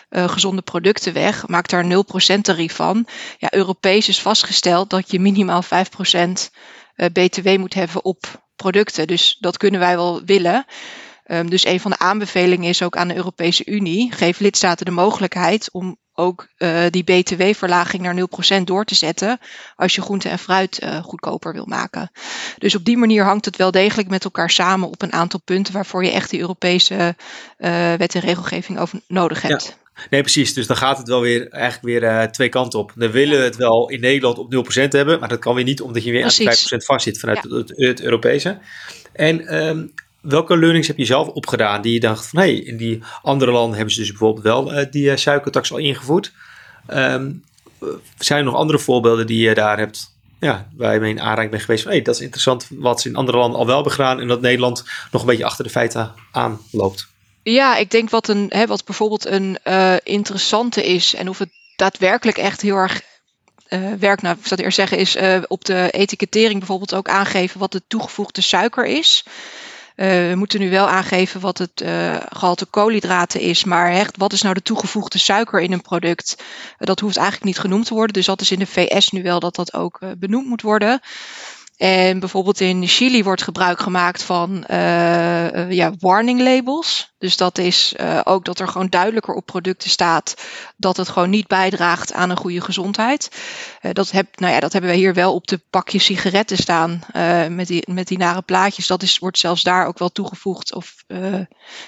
[0.10, 1.48] gezonde producten weg.
[1.48, 1.86] Maak daar
[2.38, 3.08] 0% tarief van.
[3.38, 5.68] Ja, Europees is vastgesteld dat je minimaal 5%
[6.96, 9.08] BTW moet hebben op producten.
[9.08, 10.66] Dus dat kunnen wij wel willen.
[11.46, 15.72] Dus een van de aanbevelingen is ook aan de Europese Unie: geef lidstaten de mogelijkheid
[15.72, 19.40] om ook uh, die BTW-verlaging naar 0% door te zetten
[19.76, 22.12] als je groente en fruit uh, goedkoper wil maken.
[22.58, 25.74] Dus op die manier hangt het wel degelijk met elkaar samen op een aantal punten
[25.74, 27.16] waarvoor je echt die Europese
[27.58, 29.66] uh, wet en regelgeving over nodig hebt.
[29.66, 29.82] Ja.
[30.10, 30.54] Nee, precies.
[30.54, 32.92] Dus dan gaat het wel weer eigenlijk weer uh, twee kanten op.
[32.96, 35.82] Dan willen we het wel in Nederland op 0% hebben, maar dat kan weer niet
[35.82, 36.74] omdat je weer precies.
[36.74, 37.56] aan 5% vastzit vanuit ja.
[37.56, 38.60] het, het, Europese.
[39.14, 43.04] En um, welke learnings heb je zelf opgedaan die je dacht van hey, in die
[43.22, 46.32] andere landen hebben ze dus bijvoorbeeld wel uh, die uh, suikertax al ingevoerd.
[46.94, 47.44] Um,
[48.18, 51.84] zijn er nog andere voorbeelden die je daar hebt, ja, mee in aanraking bent geweest
[51.84, 54.28] van hey, dat is interessant wat ze in andere landen al wel hebben gedaan en
[54.28, 57.08] dat Nederland nog een beetje achter de feiten aanloopt?
[57.44, 61.50] Ja, ik denk wat, een, hè, wat bijvoorbeeld een uh, interessante is en of het
[61.76, 63.02] daadwerkelijk echt heel erg
[64.00, 67.82] werkt, nou, ik zou eerst zeggen, is op de etikettering bijvoorbeeld ook aangeven wat de
[67.88, 69.24] toegevoegde suiker is.
[69.96, 74.34] Uh, we moeten nu wel aangeven wat het uh, gehalte koolhydraten is, maar echt, wat
[74.34, 76.44] is nou de toegevoegde suiker in een product?
[76.78, 78.14] Dat hoeft eigenlijk niet genoemd te worden.
[78.14, 81.02] Dus dat is in de VS nu wel dat dat ook benoemd moet worden.
[81.84, 87.14] En bijvoorbeeld in Chili wordt gebruik gemaakt van uh, ja, warning labels.
[87.18, 90.36] Dus dat is uh, ook dat er gewoon duidelijker op producten staat
[90.78, 93.30] dat het gewoon niet bijdraagt aan een goede gezondheid.
[93.92, 97.02] Dat, heb, nou ja, dat hebben we hier wel op de pakjes sigaretten staan
[97.50, 98.88] met, die, met die nare plaatjes.
[98.88, 100.96] Dat is, wordt zelfs daar ook wel toegevoegd of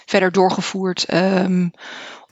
[0.06, 1.72] verder doorgevoerd um,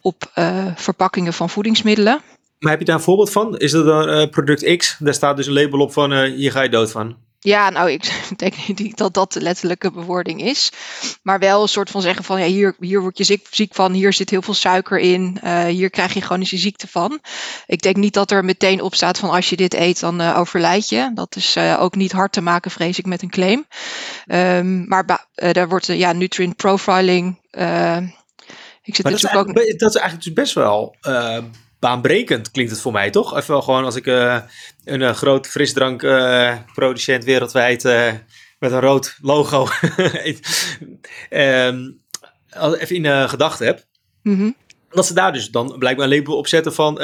[0.01, 0.31] op
[0.75, 2.21] verpakkingen van voedingsmiddelen.
[2.59, 3.57] Maar heb je daar een voorbeeld van?
[3.57, 4.95] Is dat een product X?
[4.99, 7.31] Daar staat dus een label op van hier ga je dood van.
[7.43, 10.71] Ja, nou, ik denk niet dat dat de letterlijke bewoording is.
[11.21, 13.91] Maar wel een soort van zeggen van, ja, hier, hier word je ziek, ziek van,
[13.93, 17.19] hier zit heel veel suiker in, uh, hier krijg je je ziekte van.
[17.65, 20.37] Ik denk niet dat er meteen op staat van, als je dit eet, dan uh,
[20.37, 21.11] overlijd je.
[21.13, 23.65] Dat is uh, ook niet hard te maken, vrees ik, met een claim.
[24.27, 27.39] Um, maar daar wordt, ja, nutrient profiling...
[28.83, 29.55] ik zit dat, is ook...
[29.55, 30.95] dat is eigenlijk dus best wel
[31.83, 33.37] baanbrekend klinkt het voor mij, toch?
[33.37, 34.41] Even wel gewoon als ik uh,
[34.83, 37.83] een uh, groot frisdrankproducent uh, wereldwijd
[38.59, 39.67] met een rood logo
[41.29, 42.01] um,
[42.79, 43.83] even in gedachten heb.
[44.21, 44.55] Mm -hmm.
[44.89, 46.95] Dat ze daar dus dan blijkbaar een label op zetten van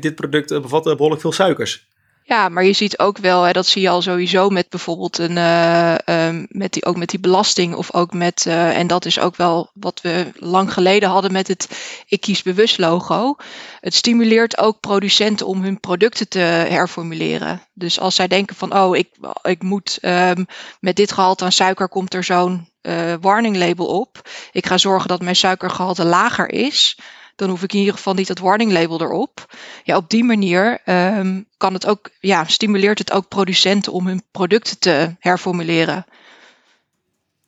[0.00, 1.88] dit product bevat behoorlijk veel suikers.
[2.24, 5.36] Ja, maar je ziet ook wel, hè, dat zie je al sowieso met bijvoorbeeld een,
[5.36, 9.18] uh, um, met die, ook met die belasting of ook met, uh, en dat is
[9.18, 11.68] ook wel wat we lang geleden hadden met het
[12.06, 13.36] Ik kies bewust logo.
[13.80, 17.62] Het stimuleert ook producenten om hun producten te herformuleren.
[17.72, 19.08] Dus als zij denken van, oh, ik,
[19.42, 20.46] ik moet um,
[20.80, 24.28] met dit gehalte aan suiker komt er zo'n uh, warning label op.
[24.52, 26.96] Ik ga zorgen dat mijn suikergehalte lager is
[27.36, 29.54] dan hoef ik in ieder geval niet dat warning label erop.
[29.84, 34.22] Ja, op die manier um, kan het ook, ja, stimuleert het ook producenten om hun
[34.30, 36.04] producten te herformuleren.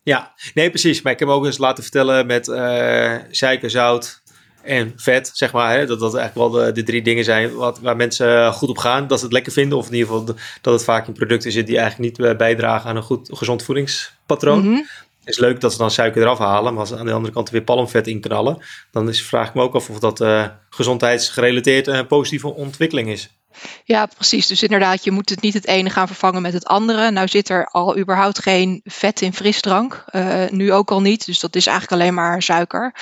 [0.03, 1.03] Ja, nee, precies.
[1.03, 4.23] Maar ik heb ook eens laten vertellen met uh, suiker, zout,
[4.63, 5.77] en vet, zeg maar.
[5.77, 8.79] Hè, dat dat eigenlijk wel de, de drie dingen zijn wat, waar mensen goed op
[8.79, 9.07] gaan.
[9.07, 9.79] Dat ze het lekker vinden.
[9.79, 10.25] Of in ieder geval
[10.61, 14.69] dat het vaak in producten zit die eigenlijk niet bijdragen aan een goed gezond voedingspatroon.
[14.69, 14.87] Mm
[15.25, 16.73] is leuk dat ze dan suiker eraf halen.
[16.73, 18.59] Maar als ze aan de andere kant weer palmvet in knallen.
[18.91, 23.39] Dan is, vraag ik me ook af of dat uh, gezondheidsgerelateerd een positieve ontwikkeling is.
[23.85, 24.47] Ja, precies.
[24.47, 27.11] Dus inderdaad, je moet het niet het ene gaan vervangen met het andere.
[27.11, 30.05] Nou zit er al überhaupt geen vet in frisdrank.
[30.11, 31.27] Uh, nu ook al niet.
[31.27, 32.95] Dus dat is eigenlijk alleen maar suiker.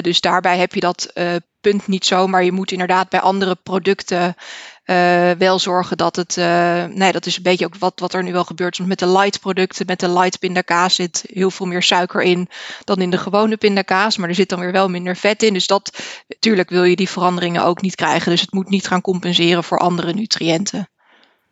[0.00, 1.12] Dus daarbij heb je dat
[1.60, 2.26] punt niet zo.
[2.26, 4.34] Maar je moet inderdaad bij andere producten
[4.90, 8.22] uh, wel zorgen dat het, uh, nee, dat is een beetje ook wat, wat er
[8.22, 8.86] nu wel gebeurt.
[8.86, 12.48] met de light producten, met de light pindakaas zit heel veel meer suiker in
[12.84, 14.16] dan in de gewone pindakaas.
[14.16, 15.52] Maar er zit dan weer wel minder vet in.
[15.52, 15.98] Dus dat,
[16.28, 18.30] natuurlijk wil je die veranderingen ook niet krijgen.
[18.30, 20.88] Dus het moet niet gaan compenseren voor andere nutriënten.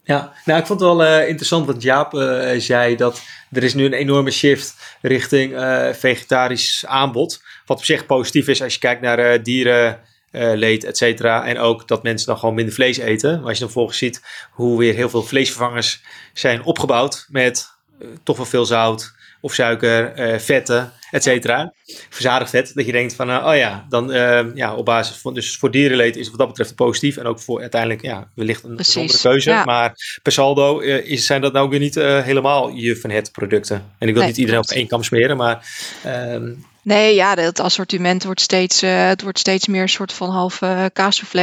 [0.02, 2.12] Ja, nou ik vond het wel uh, interessant wat Jaap
[2.58, 3.22] zei dat
[3.52, 5.52] er is nu een enorme shift richting
[5.92, 7.42] vegetarisch aanbod.
[7.66, 10.00] Wat op zich positief is als je kijkt naar dieren
[10.32, 11.46] uh, leed, et cetera.
[11.46, 13.38] En ook dat mensen dan gewoon minder vlees eten.
[13.38, 17.70] Maar als je dan volgens ziet hoe weer heel veel vleesvervangers zijn opgebouwd met
[18.02, 21.72] uh, toch wel veel zout of suiker, uh, vetten, et cetera.
[22.08, 24.08] Verzadigd vet, dat je denkt van, oh ja, dan
[24.54, 27.16] ja, op basis van, dus voor dierenleed is wat dat betreft positief.
[27.16, 29.50] En ook voor uiteindelijk, ja, wellicht een bijzondere keuze.
[29.50, 29.64] Ja.
[29.64, 33.92] Maar per saldo is, zijn dat nou weer niet helemaal je van het producten.
[33.98, 35.66] En ik wil niet iedereen op één kam smeren, maar
[36.04, 40.30] ehm, Nee, ja, het assortiment wordt steeds, uh, het wordt steeds meer een soort van
[40.30, 40.86] half uh,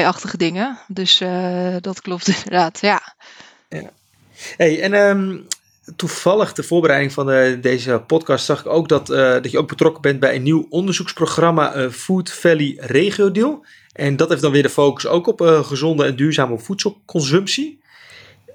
[0.06, 0.80] achtige dingen.
[0.88, 3.16] Dus uh, dat klopt inderdaad, ja.
[4.58, 5.48] Hey, en um,
[5.96, 10.02] toevallig de voorbereiding van de, deze podcast zag ik ook dat, dat je ook betrokken
[10.02, 13.66] bent bij een nieuw onderzoeksprogramma Food Valley Regio Deal.
[13.94, 17.82] En dat heeft dan weer de focus ook op gezonde en duurzame voedselconsumptie.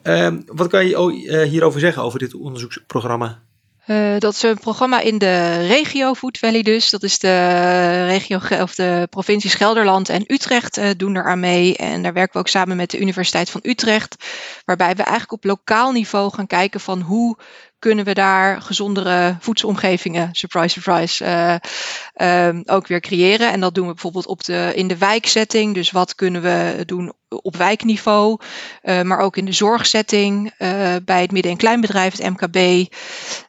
[0.03, 3.43] Um, wat kan je hierover zeggen over dit onderzoeksprogramma?
[3.91, 6.91] Uh, dat is een programma in de regio Food Valley dus.
[6.91, 11.77] Dat is de regio of de provincies Gelderland en Utrecht uh, doen er aan mee.
[11.77, 14.17] En daar werken we ook samen met de Universiteit van Utrecht.
[14.65, 17.39] Waarbij we eigenlijk op lokaal niveau gaan kijken van hoe
[17.81, 23.53] kunnen we daar gezondere voedselomgevingen, surprise, surprise, uh, um, ook weer creëren.
[23.53, 25.75] En dat doen we bijvoorbeeld op de, in de wijkzetting.
[25.75, 28.41] Dus wat kunnen we doen op wijkniveau,
[28.83, 32.87] uh, maar ook in de zorgzetting, uh, bij het midden- en kleinbedrijf, het MKB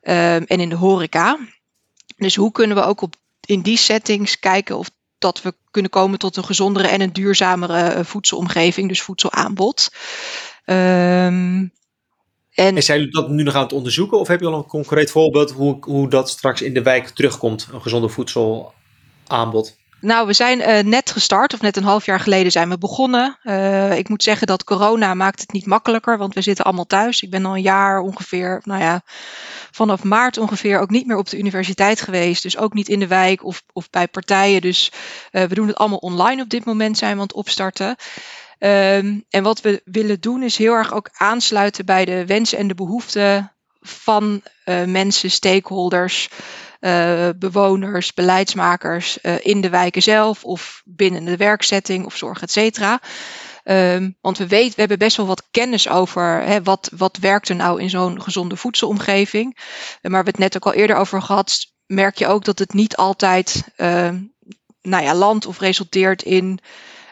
[0.01, 1.37] en in de horeca.
[2.17, 3.15] Dus hoe kunnen we ook op,
[3.45, 8.05] in die settings kijken of dat we kunnen komen tot een gezondere en een duurzamere
[8.05, 9.89] voedselomgeving, dus voedselaanbod.
[10.65, 11.71] Um,
[12.53, 14.19] en, en zijn jullie dat nu nog aan het onderzoeken?
[14.19, 17.67] Of heb je al een concreet voorbeeld hoe, hoe dat straks in de wijk terugkomt,
[17.73, 19.79] een gezonde voedselaanbod?
[20.01, 23.37] Nou, we zijn uh, net gestart, of net een half jaar geleden zijn we begonnen.
[23.43, 27.21] Uh, ik moet zeggen dat corona maakt het niet makkelijker, want we zitten allemaal thuis.
[27.21, 29.01] Ik ben al een jaar ongeveer, nou ja,
[29.71, 32.43] vanaf maart ongeveer ook niet meer op de universiteit geweest.
[32.43, 34.61] Dus ook niet in de wijk of, of bij partijen.
[34.61, 34.91] Dus
[35.31, 37.95] uh, we doen het allemaal online op dit moment, zijn we aan het opstarten.
[38.63, 42.67] Um, en wat we willen doen is heel erg ook aansluiten bij de wensen en
[42.67, 46.29] de behoeften van uh, mensen, stakeholders,
[46.79, 52.51] uh, bewoners, beleidsmakers uh, in de wijken zelf of binnen de werkzetting of zorg, et
[52.51, 53.01] cetera.
[53.63, 57.49] Um, want we weten, we hebben best wel wat kennis over hè, wat, wat werkt
[57.49, 59.53] er nou in zo'n gezonde voedselomgeving.
[59.55, 62.73] Maar we hebben het net ook al eerder over gehad, merk je ook dat het
[62.73, 64.09] niet altijd uh,
[64.81, 66.59] nou ja, landt of resulteert in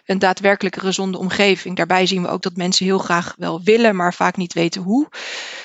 [0.09, 1.75] een daadwerkelijke gezonde omgeving.
[1.75, 5.07] Daarbij zien we ook dat mensen heel graag wel willen, maar vaak niet weten hoe.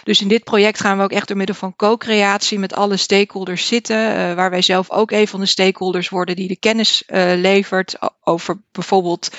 [0.02, 3.66] Dus in dit project gaan we ook echt door middel van co-creatie met alle stakeholders
[3.66, 7.32] zitten, uh, waar wij zelf ook een van de stakeholders worden die de kennis uh,
[7.36, 9.30] levert over bijvoorbeeld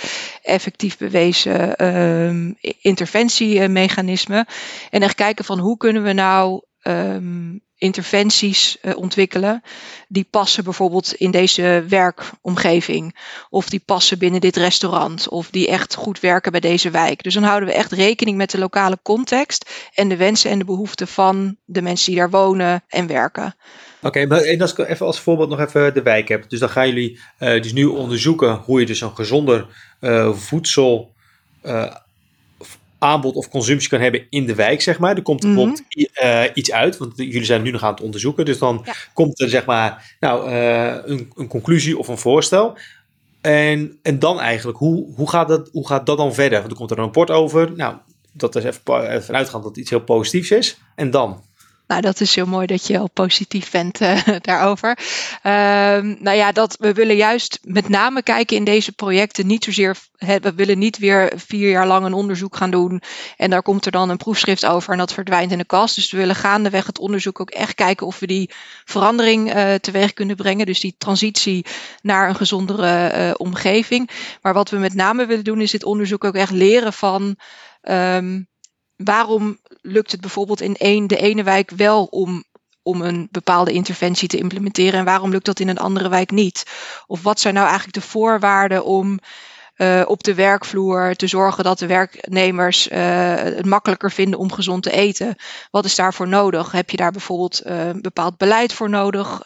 [0.42, 4.46] effectief bewezen uh, interventiemechanismen.
[4.90, 9.64] En echt kijken van hoe kunnen we nou um, interventies uh, ontwikkelen
[10.08, 13.16] die passen bijvoorbeeld in deze werkomgeving
[13.50, 17.24] of die passen binnen dit restaurant of die echt goed werken bij deze wijk.
[17.24, 20.66] Dus dan houden we echt rekening met de lokale context en de wensen en de
[20.66, 23.56] behoeften van de mensen die daar wonen en werken.
[24.02, 26.50] Oké, maar als ik even als voorbeeld nog even de wijk heb.
[26.50, 29.68] Dus dan gaan jullie uh, dus nu onderzoeken hoe je dus een gezonder
[30.02, 31.14] uh, voedsel
[33.06, 35.16] aanbod of consumptie kan hebben in de wijk, zeg maar.
[35.16, 35.76] Er komt mm -hmm.
[36.54, 38.46] iets uit, want jullie zijn nu nog aan het onderzoeken.
[38.46, 42.78] Dus dan komt er, zeg maar, nou, uh, een, een, conclusie of een voorstel.
[43.42, 46.60] En, en dan eigenlijk, hoe, hoe, gaat dat, hoe gaat dat dan verder?
[46.60, 47.72] Want er komt er een rapport over.
[47.76, 47.96] Nou,
[48.32, 50.80] dat is even, even vanuitgaan dat het iets heel positiefs is.
[50.96, 51.44] En dan?
[51.88, 54.98] Nou, dat is heel mooi dat je al positief bent uh, daarover.
[55.42, 59.98] Ehm, nou ja, dat, we willen juist met name kijken in deze projecten niet zozeer.
[60.18, 63.02] we willen niet weer vier jaar lang een onderzoek gaan doen.
[63.38, 65.96] En daar komt er dan een proefschrift over en dat verdwijnt in de kast.
[65.96, 68.50] Dus we willen gaandeweg het onderzoek ook echt kijken of we die
[68.86, 70.66] verandering uh, teweeg kunnen brengen.
[70.66, 71.66] Dus die transitie
[72.02, 74.10] naar een gezondere uh, omgeving.
[74.42, 77.36] Maar wat we met name willen doen, is dit onderzoek ook echt leren van.
[77.82, 78.48] Um,
[78.96, 82.44] waarom lukt het bijvoorbeeld in één, de ene wijk wel om,
[82.84, 86.66] om een bepaalde interventie te implementeren en waarom lukt dat in een andere wijk niet?
[87.08, 89.20] Of wat zijn nou eigenlijk de voorwaarden om
[89.78, 92.98] uh, op de werkvloer te zorgen dat de werknemers uh,
[93.36, 95.36] het makkelijker vinden om gezond te eten?
[95.72, 96.72] Wat is daarvoor nodig?
[96.72, 99.42] Heb je daar bijvoorbeeld uh, bepaald beleid voor nodig?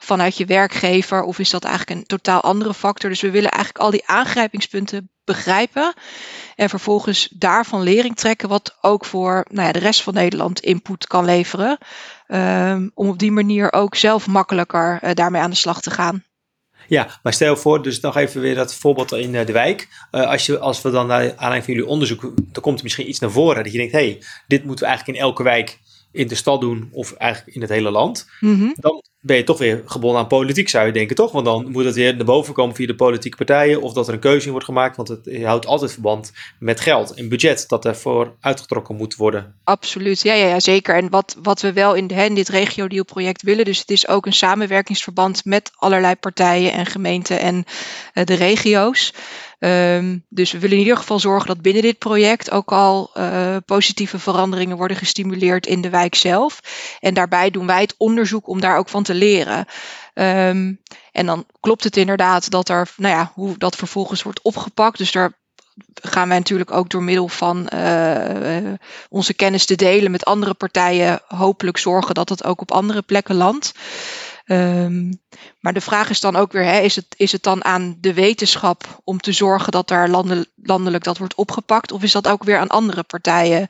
[0.00, 1.22] Vanuit je werkgever?
[1.22, 3.10] Of is dat eigenlijk een totaal andere factor?
[3.10, 5.94] Dus we willen eigenlijk al die aangrijpingspunten begrijpen.
[6.56, 11.06] En vervolgens daarvan lering trekken, wat ook voor nou ja, de rest van Nederland input
[11.06, 11.78] kan leveren.
[12.28, 16.24] Um, om op die manier ook zelf makkelijker uh, daarmee aan de slag te gaan.
[16.88, 19.88] Ja, maar stel voor, dus nog even weer dat voorbeeld in uh, de wijk.
[20.12, 23.08] Uh, als, je, als we dan naar aanleiding van jullie onderzoek, dan komt er misschien
[23.08, 25.78] iets naar voren dat je denkt, hé, hey, dit moeten we eigenlijk in elke wijk
[26.12, 28.28] in de stad doen of eigenlijk in het hele land.
[28.40, 28.74] Mm -hmm.
[28.76, 31.32] Dan ben je toch weer gebonden aan politiek, zou je denken, toch?
[31.32, 34.14] Want dan moet het weer naar boven komen via de politieke partijen of dat er
[34.14, 37.84] een keuze in wordt gemaakt, want het houdt altijd verband met geld en budget dat
[37.84, 39.54] ervoor uitgetrokken moet worden.
[39.64, 40.96] Absoluut, ja, ja, ja zeker.
[40.96, 44.32] En wat, wat we wel in, dit regio project willen, dus het is ook een
[44.32, 47.64] samenwerkingsverband met allerlei partijen en gemeenten en
[48.14, 49.12] uh, de regio's.
[49.62, 53.56] Um, dus we willen in ieder geval zorgen dat binnen dit project ook al uh,
[53.64, 56.60] positieve veranderingen worden gestimuleerd in de wijk zelf.
[57.00, 59.66] En daarbij doen wij het onderzoek om daar ook van te leren.
[60.14, 60.80] Um,
[61.12, 64.98] en dan klopt het inderdaad dat er, nou ja, hoe dat vervolgens wordt opgepakt.
[64.98, 65.38] Dus daar
[65.94, 68.72] gaan wij natuurlijk ook door middel van uh,
[69.08, 73.34] onze kennis te delen met andere partijen hopelijk zorgen dat het ook op andere plekken
[73.34, 73.72] landt.
[74.52, 75.20] Um,
[75.60, 78.14] maar de vraag is dan ook weer, hè, is, het, is het dan aan de
[78.14, 80.08] wetenschap om te zorgen dat daar
[80.56, 81.92] landelijk dat wordt opgepakt?
[81.92, 83.68] Of is dat ook weer aan andere partijen?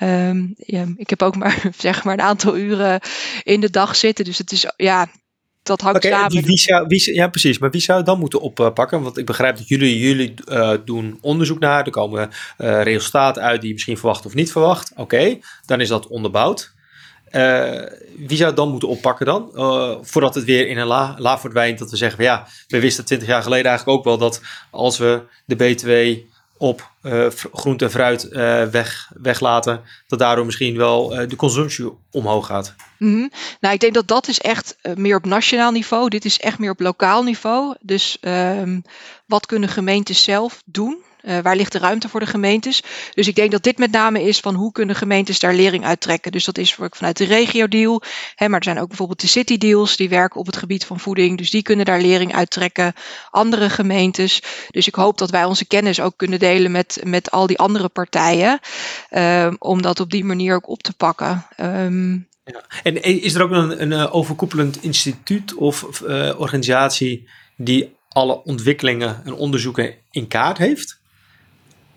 [0.00, 3.00] Um, ja, ik heb ook maar, zeg maar een aantal uren
[3.42, 4.24] in de dag zitten.
[4.24, 5.08] Dus het is, ja,
[5.62, 6.44] dat hangt okay, samen.
[6.44, 7.58] Wie zou, wie, ja, precies.
[7.58, 9.02] Maar wie zou het dan moeten oppakken?
[9.02, 11.84] Want ik begrijp dat jullie, jullie uh, doen onderzoek naar.
[11.84, 14.90] Er komen uh, resultaten uit die je misschien verwacht of niet verwacht.
[14.90, 16.74] Oké, okay, dan is dat onderbouwd.
[17.32, 17.82] Uh,
[18.16, 19.50] wie zou het dan moeten oppakken dan?
[19.54, 21.78] Uh, voordat het weer in een la, verdwijnt.
[21.78, 24.98] Dat we zeggen, van, ja, we wisten 20 jaar geleden eigenlijk ook wel dat als
[24.98, 25.90] we de BTW
[26.58, 28.28] op uh, groente en fruit
[28.70, 32.74] weg, weglaten, dat daardoor misschien wel de consumptie omhoog gaat.
[32.98, 33.30] -hmm.
[33.60, 36.08] Nou, ik denk dat dat is echt meer op nationaal niveau.
[36.08, 37.74] Dit is echt meer op lokaal niveau.
[37.80, 38.82] Dus um,
[39.26, 41.04] wat kunnen gemeentes zelf doen?
[41.26, 42.82] Uh, waar ligt de ruimte voor de gemeentes?
[43.14, 46.32] Dus ik denk dat dit met name is van hoe kunnen gemeentes daar lering uittrekken.
[46.32, 48.02] Dus dat is vanuit de regio-deal.
[48.34, 51.38] Hè, maar er zijn ook bijvoorbeeld de city-deals die werken op het gebied van voeding.
[51.38, 52.92] Dus die kunnen daar lering uittrekken.
[53.30, 54.42] Andere gemeentes.
[54.70, 57.88] Dus ik hoop dat wij onze kennis ook kunnen delen met, met al die andere
[57.88, 58.60] partijen.
[59.10, 61.46] Uh, om dat op die manier ook op te pakken.
[61.60, 62.64] Um, ja.
[62.82, 69.22] En is er ook een, een eh, overkoepelend instituut of uh, organisatie die alle ontwikkelingen
[69.24, 70.98] en onderzoeken in kaart heeft?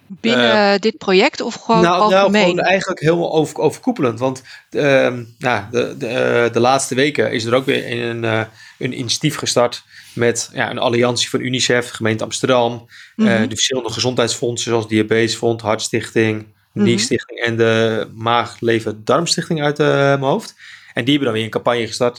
[0.10, 2.32] Binnen uh, dit project of gewoon nou, algemeen?
[2.32, 4.20] Nou, gewoon eigenlijk helemaal over, overkoepelend.
[4.20, 4.41] Want
[4.72, 6.05] uh, nou, de, de,
[6.45, 8.41] uh, de laatste weken is er ook weer een, uh,
[8.78, 9.84] een initiatief gestart
[10.14, 12.72] met ja, een alliantie van UNICEF, gemeente Amsterdam,
[13.16, 13.41] mm -hmm.
[13.41, 16.84] de verschillende gezondheidsfondsen zoals Diabetesfonds, Hartstichting, mm -hmm.
[16.84, 20.55] NIE-stichting en de Maag, Leven, Darmstichting uit mijn hoofd.
[20.93, 22.16] En die hebben dan weer een campagne gestart,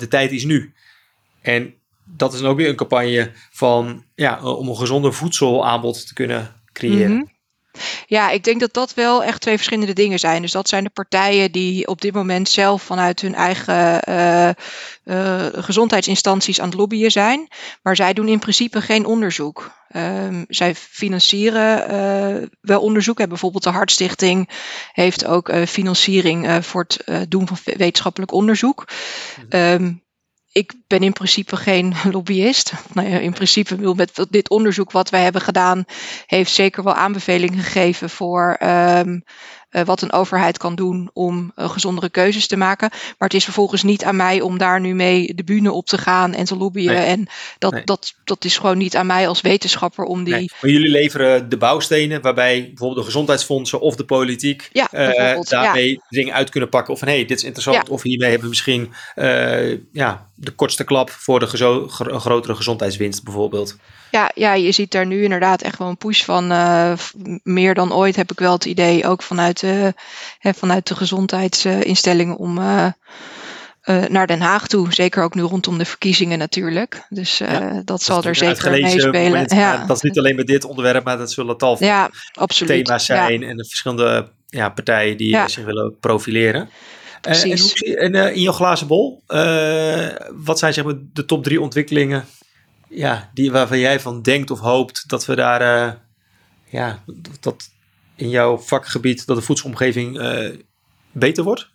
[0.00, 0.72] De Tijd is Nu.
[1.42, 1.74] En
[2.04, 6.55] dat is dan ook weer een campagne van, ja, om een gezonder voedselaanbod te kunnen
[6.76, 7.10] creëren.
[7.10, 7.34] Mm -hmm.
[8.06, 10.42] Ja, ik denk dat dat wel echt twee verschillende dingen zijn.
[10.42, 14.50] Dus dat zijn de partijen die op dit moment zelf vanuit hun eigen uh,
[15.04, 17.48] uh, gezondheidsinstanties aan het lobbyen zijn.
[17.82, 19.74] Maar zij doen in principe geen onderzoek.
[19.96, 23.20] Um, zij financieren uh, wel onderzoek.
[23.20, 24.48] En bijvoorbeeld de Hartstichting
[24.92, 28.88] heeft ook financiering voor het doen van wetenschappelijk onderzoek.
[29.48, 30.04] Um,
[30.56, 32.72] ik ben in principe geen lobbyist.
[32.92, 35.84] Nou ja, in principe, met dit onderzoek wat wij hebben gedaan,
[36.26, 39.22] heeft zeker wel aanbevelingen gegeven voor um,
[39.76, 42.88] uh, wat een overheid kan doen om uh, gezondere keuzes te maken.
[42.90, 45.98] Maar het is vervolgens niet aan mij om daar nu mee de bühne op te
[45.98, 46.94] gaan en te lobbyen.
[46.94, 47.04] Nee.
[47.04, 47.26] En
[47.58, 47.84] dat, nee.
[47.84, 50.34] dat, dat is gewoon niet aan mij als wetenschapper om die.
[50.34, 50.50] Nee.
[50.60, 55.90] Maar jullie leveren de bouwstenen waarbij bijvoorbeeld de gezondheidsfondsen of de politiek ja, uh, daarmee
[55.90, 56.00] ja.
[56.08, 56.92] dingen uit kunnen pakken.
[56.92, 57.86] Of van hé, hey, dit is interessant.
[57.86, 57.92] Ja.
[57.92, 58.92] Of hiermee hebben we misschien
[59.92, 63.76] ja, de kortste klap voor de gezo- grotere gezondheidswinst bijvoorbeeld.
[64.10, 66.46] Ja, ja, je ziet daar nu inderdaad echt wel een push van.
[67.42, 69.62] Meer dan ooit heb ik wel het idee, ook vanuit
[70.38, 72.54] hè, vanuit de gezondheidsinstellingen om
[74.08, 74.94] naar Den Haag toe.
[74.94, 77.06] Zeker ook nu rondom de verkiezingen natuurlijk.
[77.08, 77.40] Dus
[77.84, 79.56] dat zal er zeker meespelen.
[79.56, 79.86] Ja.
[79.86, 82.10] Dat is niet alleen met dit onderwerp, maar dat zullen tal van ja,
[82.48, 86.68] thema's zijn en de verschillende ja, partijen die zich willen profileren.
[87.20, 87.72] Precies.
[87.72, 89.22] en, in jouw glazen bol,
[90.34, 92.24] wat zijn zeg maar de top drie ontwikkelingen
[92.88, 95.98] ja, die, waarvan jij van denkt of hoopt dat we daar,
[96.64, 97.02] ja,
[97.40, 97.70] dat
[98.16, 100.56] in jouw vakgebied, dat de voedselomgeving uh,
[101.12, 101.70] beter wordt?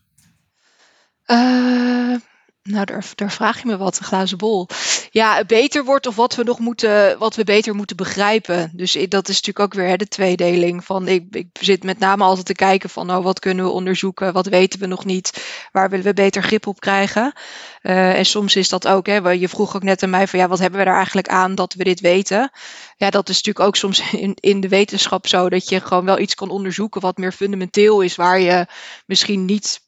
[2.64, 4.68] Nou, daar, vraag je me wat, een glazen bol.
[5.10, 8.72] Ja, beter wordt of wat we nog moeten, wat we beter moeten begrijpen.
[8.74, 10.86] Dus dat is natuurlijk ook weer hè, de tweedeling.
[10.86, 14.34] Van, ik, ik zit met name altijd te kijken van, oh, wat kunnen we onderzoeken,
[14.34, 17.34] wat weten we nog niet, waar willen we beter grip op krijgen.
[17.82, 20.48] Uh, en soms is dat ook, hè, je vroeg ook net aan mij van, ja,
[20.48, 22.52] wat hebben we daar eigenlijk aan dat we dit weten?
[22.98, 26.20] Ja, dat is natuurlijk ook soms in, in de wetenschap zo, dat je gewoon wel
[26.20, 28.66] iets kan onderzoeken wat meer fundamenteel is, waar je
[29.06, 29.82] misschien niet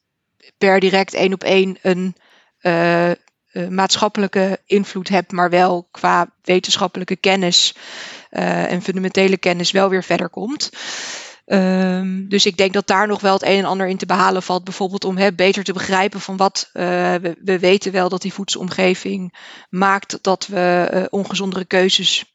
[0.58, 2.16] per direct één op één een
[2.66, 3.10] uh,
[3.68, 7.74] maatschappelijke invloed hebt, maar wel qua wetenschappelijke kennis
[8.30, 10.70] uh, en fundamentele kennis wel weer verder komt.
[11.46, 14.42] Um, dus ik denk dat daar nog wel het een en ander in te behalen
[14.42, 14.64] valt.
[14.64, 19.34] Bijvoorbeeld om hè, beter te begrijpen van wat we, we, weten wel dat die voedselomgeving
[19.70, 22.33] maakt dat we ongezondere keuzes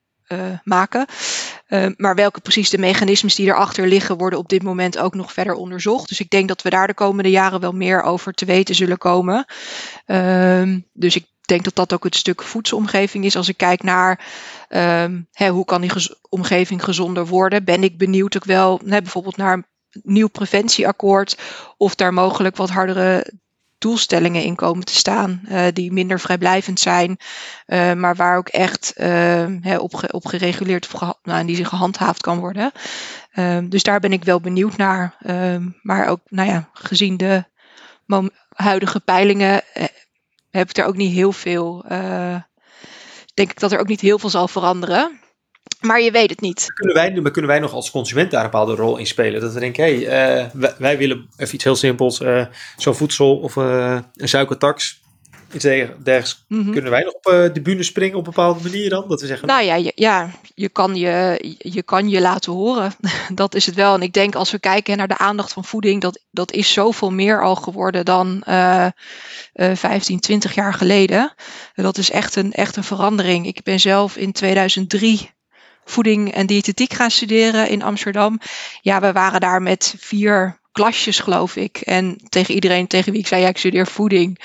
[0.63, 1.05] maken.
[1.69, 5.33] Uh, maar welke precies de mechanismes die erachter liggen, worden op dit moment ook nog
[5.33, 6.09] verder onderzocht.
[6.09, 8.97] Dus ik denk dat we daar de komende jaren wel meer over te weten zullen
[8.97, 9.45] komen.
[10.07, 13.35] Uh, dus ik denk dat dat ook het stuk voedselomgeving is.
[13.35, 14.25] Als ik kijk naar
[14.69, 19.37] um, hè, hoe kan die omgeving gezonder worden, ben ik benieuwd ook wel hè, bijvoorbeeld
[19.37, 19.65] naar een
[20.03, 21.37] nieuw preventieakkoord.
[21.77, 23.33] Of daar mogelijk wat hardere
[23.79, 27.17] doelstellingen in komen te staan, uh, die minder vrijblijvend zijn,
[27.67, 29.45] uh, maar waar ook echt uh,
[29.77, 32.71] op, op gereguleerd of nou, die gehandhaafd kan worden.
[33.31, 35.15] Ehm, dus daar ben ik wel benieuwd naar.
[35.19, 37.45] Ehm, maar ook, nou ja, gezien de
[38.49, 39.85] huidige peilingen eh,
[40.51, 41.85] heb ik er ook niet heel veel.
[43.33, 45.19] denk ik dat er ook niet heel veel zal veranderen.
[45.79, 46.65] Maar je weet het niet.
[46.73, 49.41] Kunnen wij, maar kunnen wij nog als consument daar een bepaalde rol in spelen?
[49.41, 52.45] Dat we denken, hé, hey, uh, wij, willen even iets heel simpels, uh,
[52.77, 55.01] zo'n voedsel of uh, een suikertax.
[55.53, 56.45] Iets dergelijks.
[56.47, 56.71] Mm -hmm.
[56.71, 59.07] Kunnen wij nog op de bühne springen op een bepaalde manier dan?
[59.07, 62.91] Dat we zeggen, nou ja, je, ja je, kan je, je kan je laten horen.
[63.33, 63.93] dat is het wel.
[63.93, 67.11] En ik denk als we kijken naar de aandacht van voeding, dat, dat is zoveel
[67.11, 68.43] meer al geworden dan
[69.53, 71.33] 15, 20 jaar geleden.
[71.75, 73.45] Dat is echt een, echt een verandering.
[73.47, 75.29] Ik ben zelf in 2003
[75.89, 78.39] voeding en diëtetiek gaan studeren in Amsterdam.
[78.81, 81.77] Ja, we waren daar met vier klasjes, geloof ik.
[81.77, 84.39] En tegen iedereen tegen wie ik zei, ja, ik studeer voeding.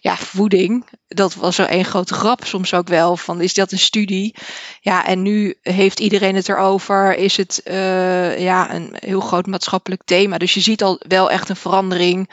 [0.00, 3.16] Ja, voeding, dat was zo één grote grap soms ook wel.
[3.16, 4.34] Van, is dat een studie?
[4.80, 7.16] Ja, en nu heeft iedereen het erover.
[7.16, 10.38] Is het uh, ja, een heel groot maatschappelijk thema.
[10.38, 12.30] Dus je ziet al wel echt een verandering.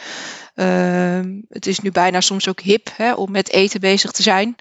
[0.56, 4.56] Uh, het is nu bijna soms ook hip hè, om met eten bezig te zijn.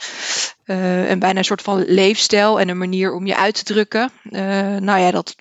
[0.66, 4.10] Uh, en bijna een soort van leefstijl en een manier om je uit te drukken.
[4.24, 4.40] Uh,
[4.76, 5.34] nou ja, dat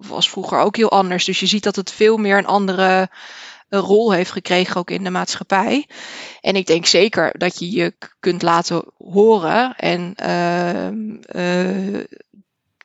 [0.00, 1.24] was vroeger ook heel anders.
[1.24, 3.08] Dus je ziet dat het veel meer een andere
[3.68, 5.86] een rol heeft gekregen ook in de maatschappij.
[6.40, 10.14] En ik denk zeker dat je je kunt laten horen en
[11.36, 12.00] uh,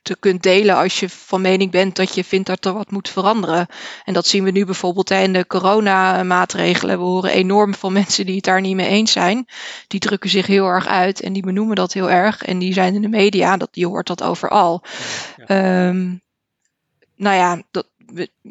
[0.04, 3.10] te kunt delen als je van mening bent dat je vindt dat er wat moet
[3.10, 3.68] veranderen.
[4.06, 6.98] En dat zien we nu bijvoorbeeld in de coronamaatregelen.
[6.98, 9.48] We horen enorm veel mensen die het daar niet mee eens zijn.
[9.88, 12.44] Die drukken zich heel erg uit en die benoemen dat heel erg.
[12.44, 14.84] En die zijn in de media, dat, je hoort dat overal.
[15.48, 15.88] Ja.
[15.88, 16.22] Um,
[17.16, 17.88] nou ja, dat,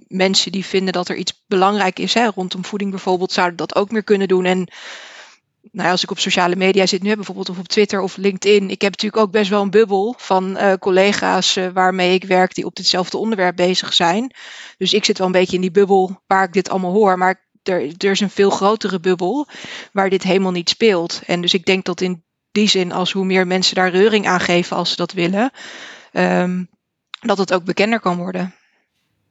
[0.08, 3.90] mensen die vinden dat er iets belangrijk is hè, rondom voeding bijvoorbeeld, zouden dat ook
[3.90, 4.44] meer kunnen doen.
[4.44, 4.68] En
[5.70, 8.82] nou, als ik op sociale media zit nu, bijvoorbeeld of op Twitter of LinkedIn, ik
[8.82, 12.64] heb natuurlijk ook best wel een bubbel van uh, collega's uh, waarmee ik werk die
[12.64, 14.34] op ditzelfde onderwerp bezig zijn.
[14.78, 17.48] Dus ik zit wel een beetje in die bubbel waar ik dit allemaal hoor, maar
[17.62, 19.48] er, er is een veel grotere bubbel
[19.92, 21.22] waar dit helemaal niet speelt.
[21.26, 24.40] En dus ik denk dat in die zin, als hoe meer mensen daar reuring aan
[24.40, 25.50] geven als ze dat willen,
[26.12, 26.68] um,
[27.20, 28.54] dat het ook bekender kan worden.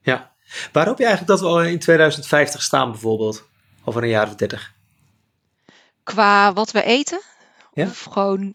[0.02, 0.32] Ja,
[0.72, 3.50] waar hoop je eigenlijk dat we al in 2050 staan bijvoorbeeld?
[3.84, 4.74] Over een jaar of 30?
[6.04, 7.22] Qua wat we eten?
[7.74, 7.86] Ja?
[7.86, 8.54] Of gewoon...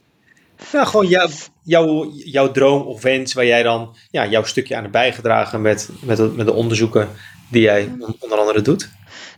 [0.72, 1.30] Ja, gewoon jou,
[1.62, 5.88] jouw, jouw droom of wens waar jij dan ja, jouw stukje aan hebt bijgedragen met,
[6.00, 7.08] met, de, met de onderzoeken
[7.50, 8.90] die jij onder andere doet.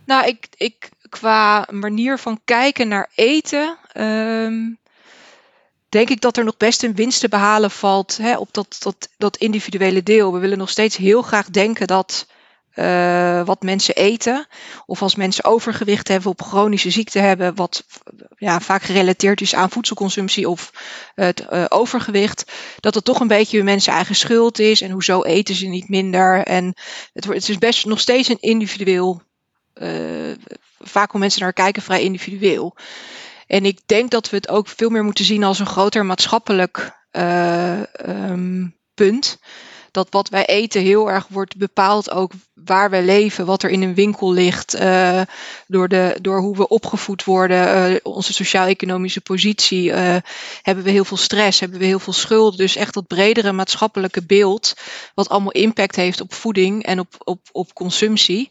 [0.05, 4.79] Nou, ik, ik qua manier van kijken naar eten, um,
[5.89, 9.09] denk ik dat er nog best een winst te behalen valt hè, op dat, dat,
[9.17, 10.33] dat individuele deel.
[10.33, 12.27] We willen nog steeds heel graag denken dat
[12.75, 14.47] uh, wat mensen eten.
[14.85, 17.85] Of als mensen overgewicht hebben of chronische ziekte hebben, wat
[18.37, 20.71] ja, vaak gerelateerd is aan voedselconsumptie of
[21.15, 22.51] het uh, overgewicht.
[22.79, 24.81] Dat het toch een beetje hun mensen eigen schuld is.
[24.81, 26.43] En hoezo eten ze niet minder.
[26.43, 26.73] En
[27.13, 29.21] het, het is best nog steeds een individueel.
[29.73, 30.35] Uh,
[30.79, 32.75] vaak hoe mensen naar kijken, vrij individueel.
[33.47, 36.91] En ik denk dat we het ook veel meer moeten zien als een groter maatschappelijk
[37.11, 39.39] um, punt
[39.91, 43.81] dat wat wij eten heel erg wordt bepaald ook waar we leven, wat er in
[43.81, 45.21] een winkel ligt, uh,
[45.67, 50.15] door, de, door hoe we opgevoed worden, uh, onze sociaal-economische positie, uh,
[50.61, 52.57] hebben we heel veel stress, hebben we heel veel schulden.
[52.57, 54.73] Dus echt dat bredere maatschappelijke beeld,
[55.13, 58.49] wat allemaal impact heeft op voeding en op, op, op consumptie,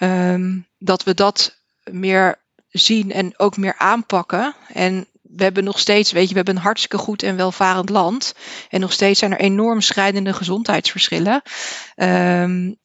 [0.00, 4.54] um, dat we dat meer zien en ook meer aanpakken.
[4.72, 5.06] En
[5.36, 8.34] we hebben nog steeds, weet je, we hebben een hartstikke goed en welvarend land.
[8.68, 11.42] En nog steeds zijn er enorm schrijdende gezondheidsverschillen.
[11.96, 12.80] Um,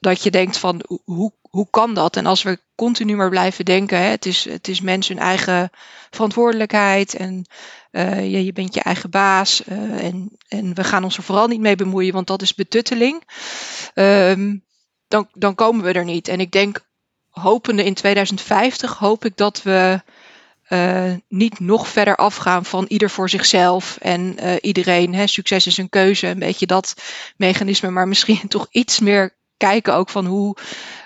[0.00, 2.16] dat je denkt van hoe, hoe kan dat?
[2.16, 5.70] En als we continu maar blijven denken, hè, het, is, het is mensen hun eigen
[6.10, 7.46] verantwoordelijkheid en
[7.92, 11.46] uh, je, je bent je eigen baas uh, en, en we gaan ons er vooral
[11.46, 13.22] niet mee bemoeien, want dat is betutteling.
[13.94, 14.64] Um,
[15.08, 16.28] dan, dan komen we er niet.
[16.28, 16.80] En ik denk,
[17.28, 20.00] hopende in 2050, hoop ik dat we
[20.68, 25.14] uh, niet nog verder afgaan van ieder voor zichzelf en uh, iedereen.
[25.14, 26.94] Hè, succes is een keuze, een beetje dat
[27.36, 30.56] mechanisme, maar misschien toch iets meer kijken ook van hoe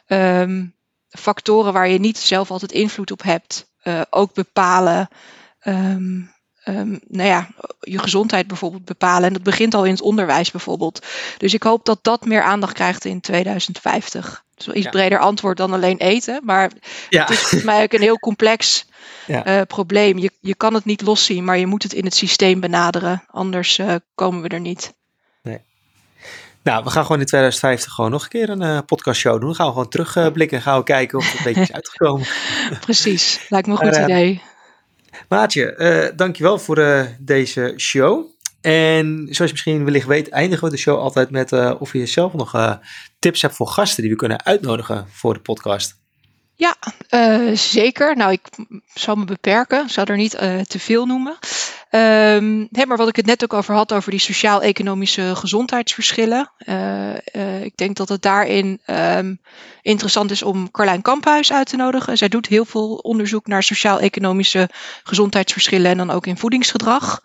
[0.06, 0.74] um,
[1.08, 5.08] factoren waar je niet zelf altijd invloed op hebt, uh, ook bepalen.
[5.64, 6.32] Um,
[6.64, 7.48] um, nou ja,
[7.80, 9.26] je gezondheid bijvoorbeeld bepalen.
[9.26, 11.06] En dat begint al in het onderwijs bijvoorbeeld.
[11.38, 14.24] Dus ik hoop dat dat meer aandacht krijgt in 2050.
[14.24, 14.90] Dat is wel iets ja.
[14.90, 16.40] breder antwoord dan alleen eten.
[16.44, 16.70] Maar
[17.08, 17.20] ja.
[17.20, 18.86] het is volgens mij ook een heel complex
[19.26, 19.46] ja.
[19.46, 20.18] uh, probleem.
[20.18, 23.24] Je, je kan het niet loszien, maar je moet het in het systeem benaderen.
[23.26, 24.94] Anders uh, komen we er niet.
[25.42, 25.60] Nee.
[26.62, 29.46] Nou, we gaan gewoon in 2050 gewoon nog een keer een uh, podcastshow doen.
[29.46, 32.26] Dan gaan we gewoon terugblikken en gaan we kijken of het een beetje is uitgekomen.
[32.80, 34.42] Precies, lijkt me een goed idee.
[35.28, 38.26] Maatje, dankjewel voor deze show.
[38.60, 42.32] En zoals je misschien wellicht weet, eindigen we de show altijd met of je zelf
[42.32, 42.78] nog
[43.18, 46.01] tips hebt voor gasten die we kunnen uitnodigen voor de podcast.
[46.62, 46.76] Ja,
[47.10, 48.16] uh, zeker.
[48.16, 48.40] Nou, ik
[48.94, 51.38] zal me beperken, zal er niet uh, te veel noemen.
[51.88, 56.50] Hey, maar wat ik het net ook over had, over die sociaal-economische gezondheidsverschillen.
[56.66, 59.40] Uh, ik denk dat het daarin um,
[59.82, 62.18] interessant is om Carlijn Kamphuis uit te nodigen.
[62.18, 64.68] Zij doet heel veel onderzoek naar sociaal-economische
[65.02, 67.22] gezondheidsverschillen en dan ook in voedingsgedrag.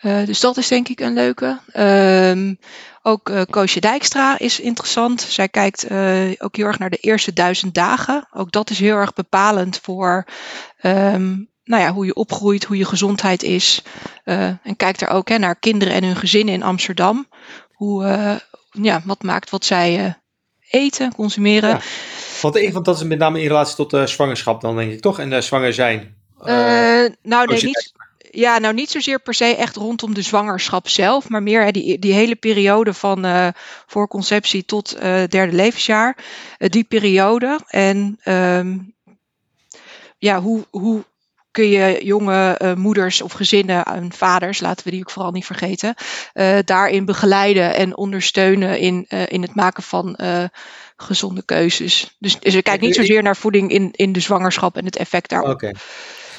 [0.00, 1.58] Dus dat is denk ik een leuke.
[1.76, 2.58] Um,
[3.02, 5.20] ook uh, Koosje Dijkstra is interessant.
[5.20, 8.28] Zij kijkt uh, ook heel erg naar de eerste duizend dagen.
[8.32, 10.26] Ook dat is heel erg bepalend voor
[10.82, 13.82] um, nou ja, hoe je opgroeit, hoe je gezondheid is.
[14.24, 17.28] En kijkt er ook hè, naar kinderen en hun gezinnen in Amsterdam.
[17.72, 18.04] Hoe,
[18.70, 20.18] ja, wat maakt wat zij
[20.70, 21.68] eten, consumeren.
[21.68, 21.80] Ja.
[22.42, 25.18] Want, want dat is met name in relatie tot zwangerschap dan denk ik toch?
[25.18, 26.16] En zwanger zijn.
[27.22, 27.92] nou nee, niet,
[28.30, 31.98] ja, nou niet zozeer per se echt rondom de zwangerschap zelf, maar meer hè, die,
[31.98, 33.48] die hele periode van uh,
[33.86, 36.16] voor conceptie tot uh, derde levensjaar.
[36.58, 37.60] Uh, die periode.
[37.66, 38.94] En um,
[40.18, 41.04] ja, hoe, hoe
[41.50, 45.94] kun je jonge moeders of gezinnen en vaders, laten we die ook vooral niet vergeten,
[46.64, 50.18] daarin begeleiden en ondersteunen in, in het maken van
[50.96, 52.16] gezonde keuzes.
[52.18, 55.28] Dus, dus ik kijk niet zozeer naar voeding in, in de zwangerschap en het effect
[55.28, 55.50] daarop.
[55.50, 55.74] Okay.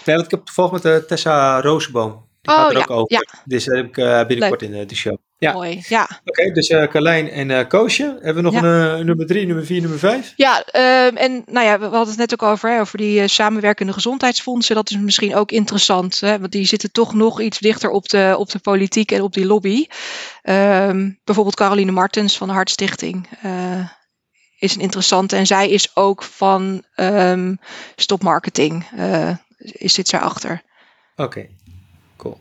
[0.10, 2.28] Nee, want ik heb toevallig met uh, Tessa Rozenboom.
[2.42, 3.14] Die oh, gaat er ja, ook over.
[3.14, 3.24] Ja.
[3.46, 4.72] Dus dat heb ik uh, binnenkort Leuk.
[4.72, 5.18] in de show.
[5.38, 5.54] Ja.
[5.54, 6.04] Mooi, ja.
[6.04, 8.04] Oké, okay, dus uh, Carlijn en uh, Koosje.
[8.04, 8.64] Hebben we nog ja.
[8.64, 10.34] een nummer drie, nummer vier, nummer vijf?
[10.36, 13.94] Ja, um, en nou ja, we hadden het net ook over, hè, over die samenwerkende
[13.94, 14.76] gezondheidsfondsen.
[14.76, 18.36] Dat is misschien ook interessant, hè, want die zitten toch nog iets dichter op de,
[18.38, 19.86] op de politiek en op die lobby.
[20.44, 23.28] Um, bijvoorbeeld Caroline Martens van de Hartstichting
[24.60, 25.36] is een interessante.
[25.36, 27.60] En zij is ook van um,
[27.96, 28.86] stopmarketing
[29.60, 30.62] is zit achter.
[31.16, 31.50] Oké, okay.
[32.18, 32.38] cool.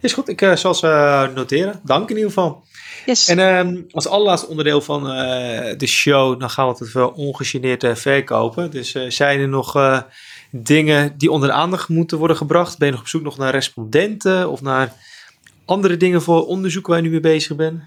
[0.00, 1.80] Is goed, ik uh, zal ze uh, noteren.
[1.84, 2.64] Dank in ieder geval.
[3.06, 3.28] Yes.
[3.28, 7.86] En uh, als allerlaatste onderdeel van eh, de show, dan gaan we het wel ongegeneerd
[7.98, 8.70] verkopen.
[8.70, 9.76] Dus zijn er nog
[10.50, 12.78] dingen die onder de aandacht moeten worden gebracht?
[12.78, 14.92] Ben je nog op zoek nog naar respondenten of naar
[15.64, 17.82] andere dingen voor onderzoek waar je nu mee bezig bent?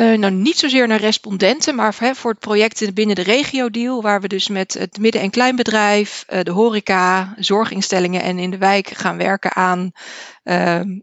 [0.00, 4.20] Uh, nou, niet zozeer naar respondenten, maar voor, voor het project binnen de regio-deal, waar
[4.20, 8.88] we dus met het midden- en kleinbedrijf, uh, de horeca, zorginstellingen en in de wijk
[8.88, 9.92] gaan werken aan,
[10.44, 10.54] uh,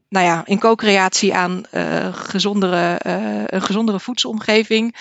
[0.09, 2.99] nou ja, in co-creatie aan uh, gezondere,
[3.45, 4.95] een gezondere voedselomgeving.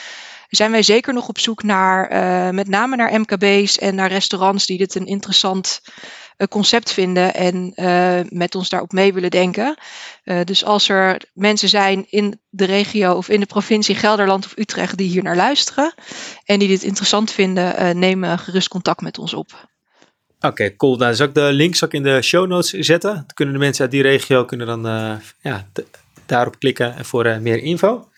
[0.48, 2.14] Zijn wij zeker nog op zoek naar,
[2.54, 5.80] met name naar MKB's en naar restaurants die dit een interessant
[6.48, 7.72] concept vinden en
[8.28, 9.76] met ons daarop mee willen denken.
[10.44, 14.96] dus als er mensen zijn in de regio of in de provincie Gelderland of Utrecht
[14.96, 15.94] die hier naar luisteren
[16.44, 19.68] en die dit interessant vinden, neem gerust contact met ons op.
[20.40, 20.96] Oké, cool.
[20.96, 23.14] Nou, zal ik de link zal in de show notes zetten.
[23.14, 24.82] Dan kunnen de mensen uit die regio kunnen dan
[25.40, 25.68] ja,
[26.26, 28.08] daarop klikken voor meer info.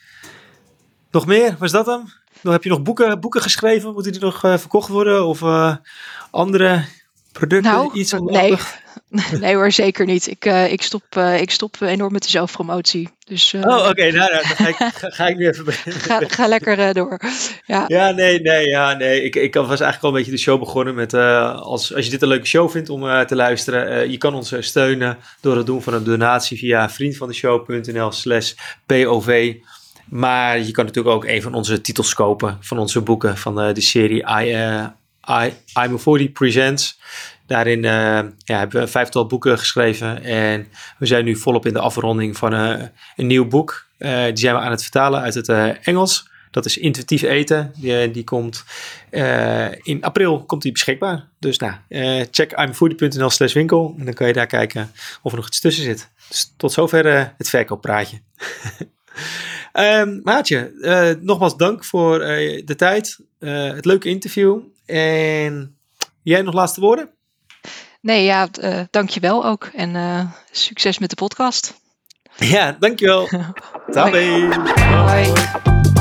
[1.11, 1.57] Nog meer?
[1.59, 2.11] Was dat dan?
[2.43, 3.93] Nog, heb je nog boeken, boeken geschreven?
[3.93, 5.27] Moeten die nog verkocht worden?
[5.27, 5.43] Of
[6.31, 6.85] andere
[7.33, 7.73] producten?
[7.73, 8.57] Nou, iets nee.
[9.41, 10.27] nee hoor, zeker niet.
[10.27, 13.09] Ik, uh, ik, stop, ik stop enorm met de zelfpromotie.
[13.25, 13.89] Dus, oh, oké.
[13.89, 14.11] Okay.
[14.11, 17.21] Nou, nou, dan ga ik, ga, ga ik nu even ga, ga lekker door.
[17.67, 17.85] Ja.
[17.87, 19.23] ja, nee, nee, ja, nee.
[19.23, 21.15] Ik, ik was eigenlijk al een beetje de show begonnen met...
[21.15, 24.11] als, als je dit een leuke show vindt om te luisteren...
[24.11, 26.59] je kan ons steunen door het doen van een donatie...
[26.59, 28.53] via vriendvandeshow.nl slash
[28.87, 29.55] POV...
[30.09, 33.81] Maar je kan natuurlijk ook een van onze titels kopen van onze boeken van de,
[33.81, 34.55] serie I,
[35.29, 35.53] I,
[35.85, 36.99] I'm 40 Presents.
[37.47, 37.91] Daarin uh,
[38.45, 40.69] ja, hebben we een vijftal boeken geschreven en
[40.99, 42.83] we zijn nu volop in de afronding van uh,
[43.17, 43.87] een nieuw boek.
[43.99, 45.49] die zijn we aan het vertalen uit het
[45.83, 46.29] Engels.
[46.51, 47.73] Dat is Intuïtief Eten.
[47.77, 48.65] Die, die komt
[49.83, 51.29] in april komt die beschikbaar.
[51.39, 51.75] Dus nou,
[52.31, 54.91] check imfoodie.nl slash winkel en dan kan je daar kijken
[55.23, 56.11] of er nog iets tussen zit.
[56.29, 58.19] Dus tot zover het verkooppraatje.
[59.73, 60.73] Um, Maatje,
[61.21, 64.61] nogmaals dank voor de tijd, het leuke interview.
[64.89, 65.77] En
[66.23, 67.11] jij nog laatste woorden?
[68.01, 69.71] Nee, ja, uh, dankjewel ook.
[69.75, 71.81] En succes met de podcast.
[72.37, 73.29] Ja, dankjewel.
[73.91, 74.49] Tabé.
[74.49, 75.33] Bye.
[75.33, 75.98] Bye.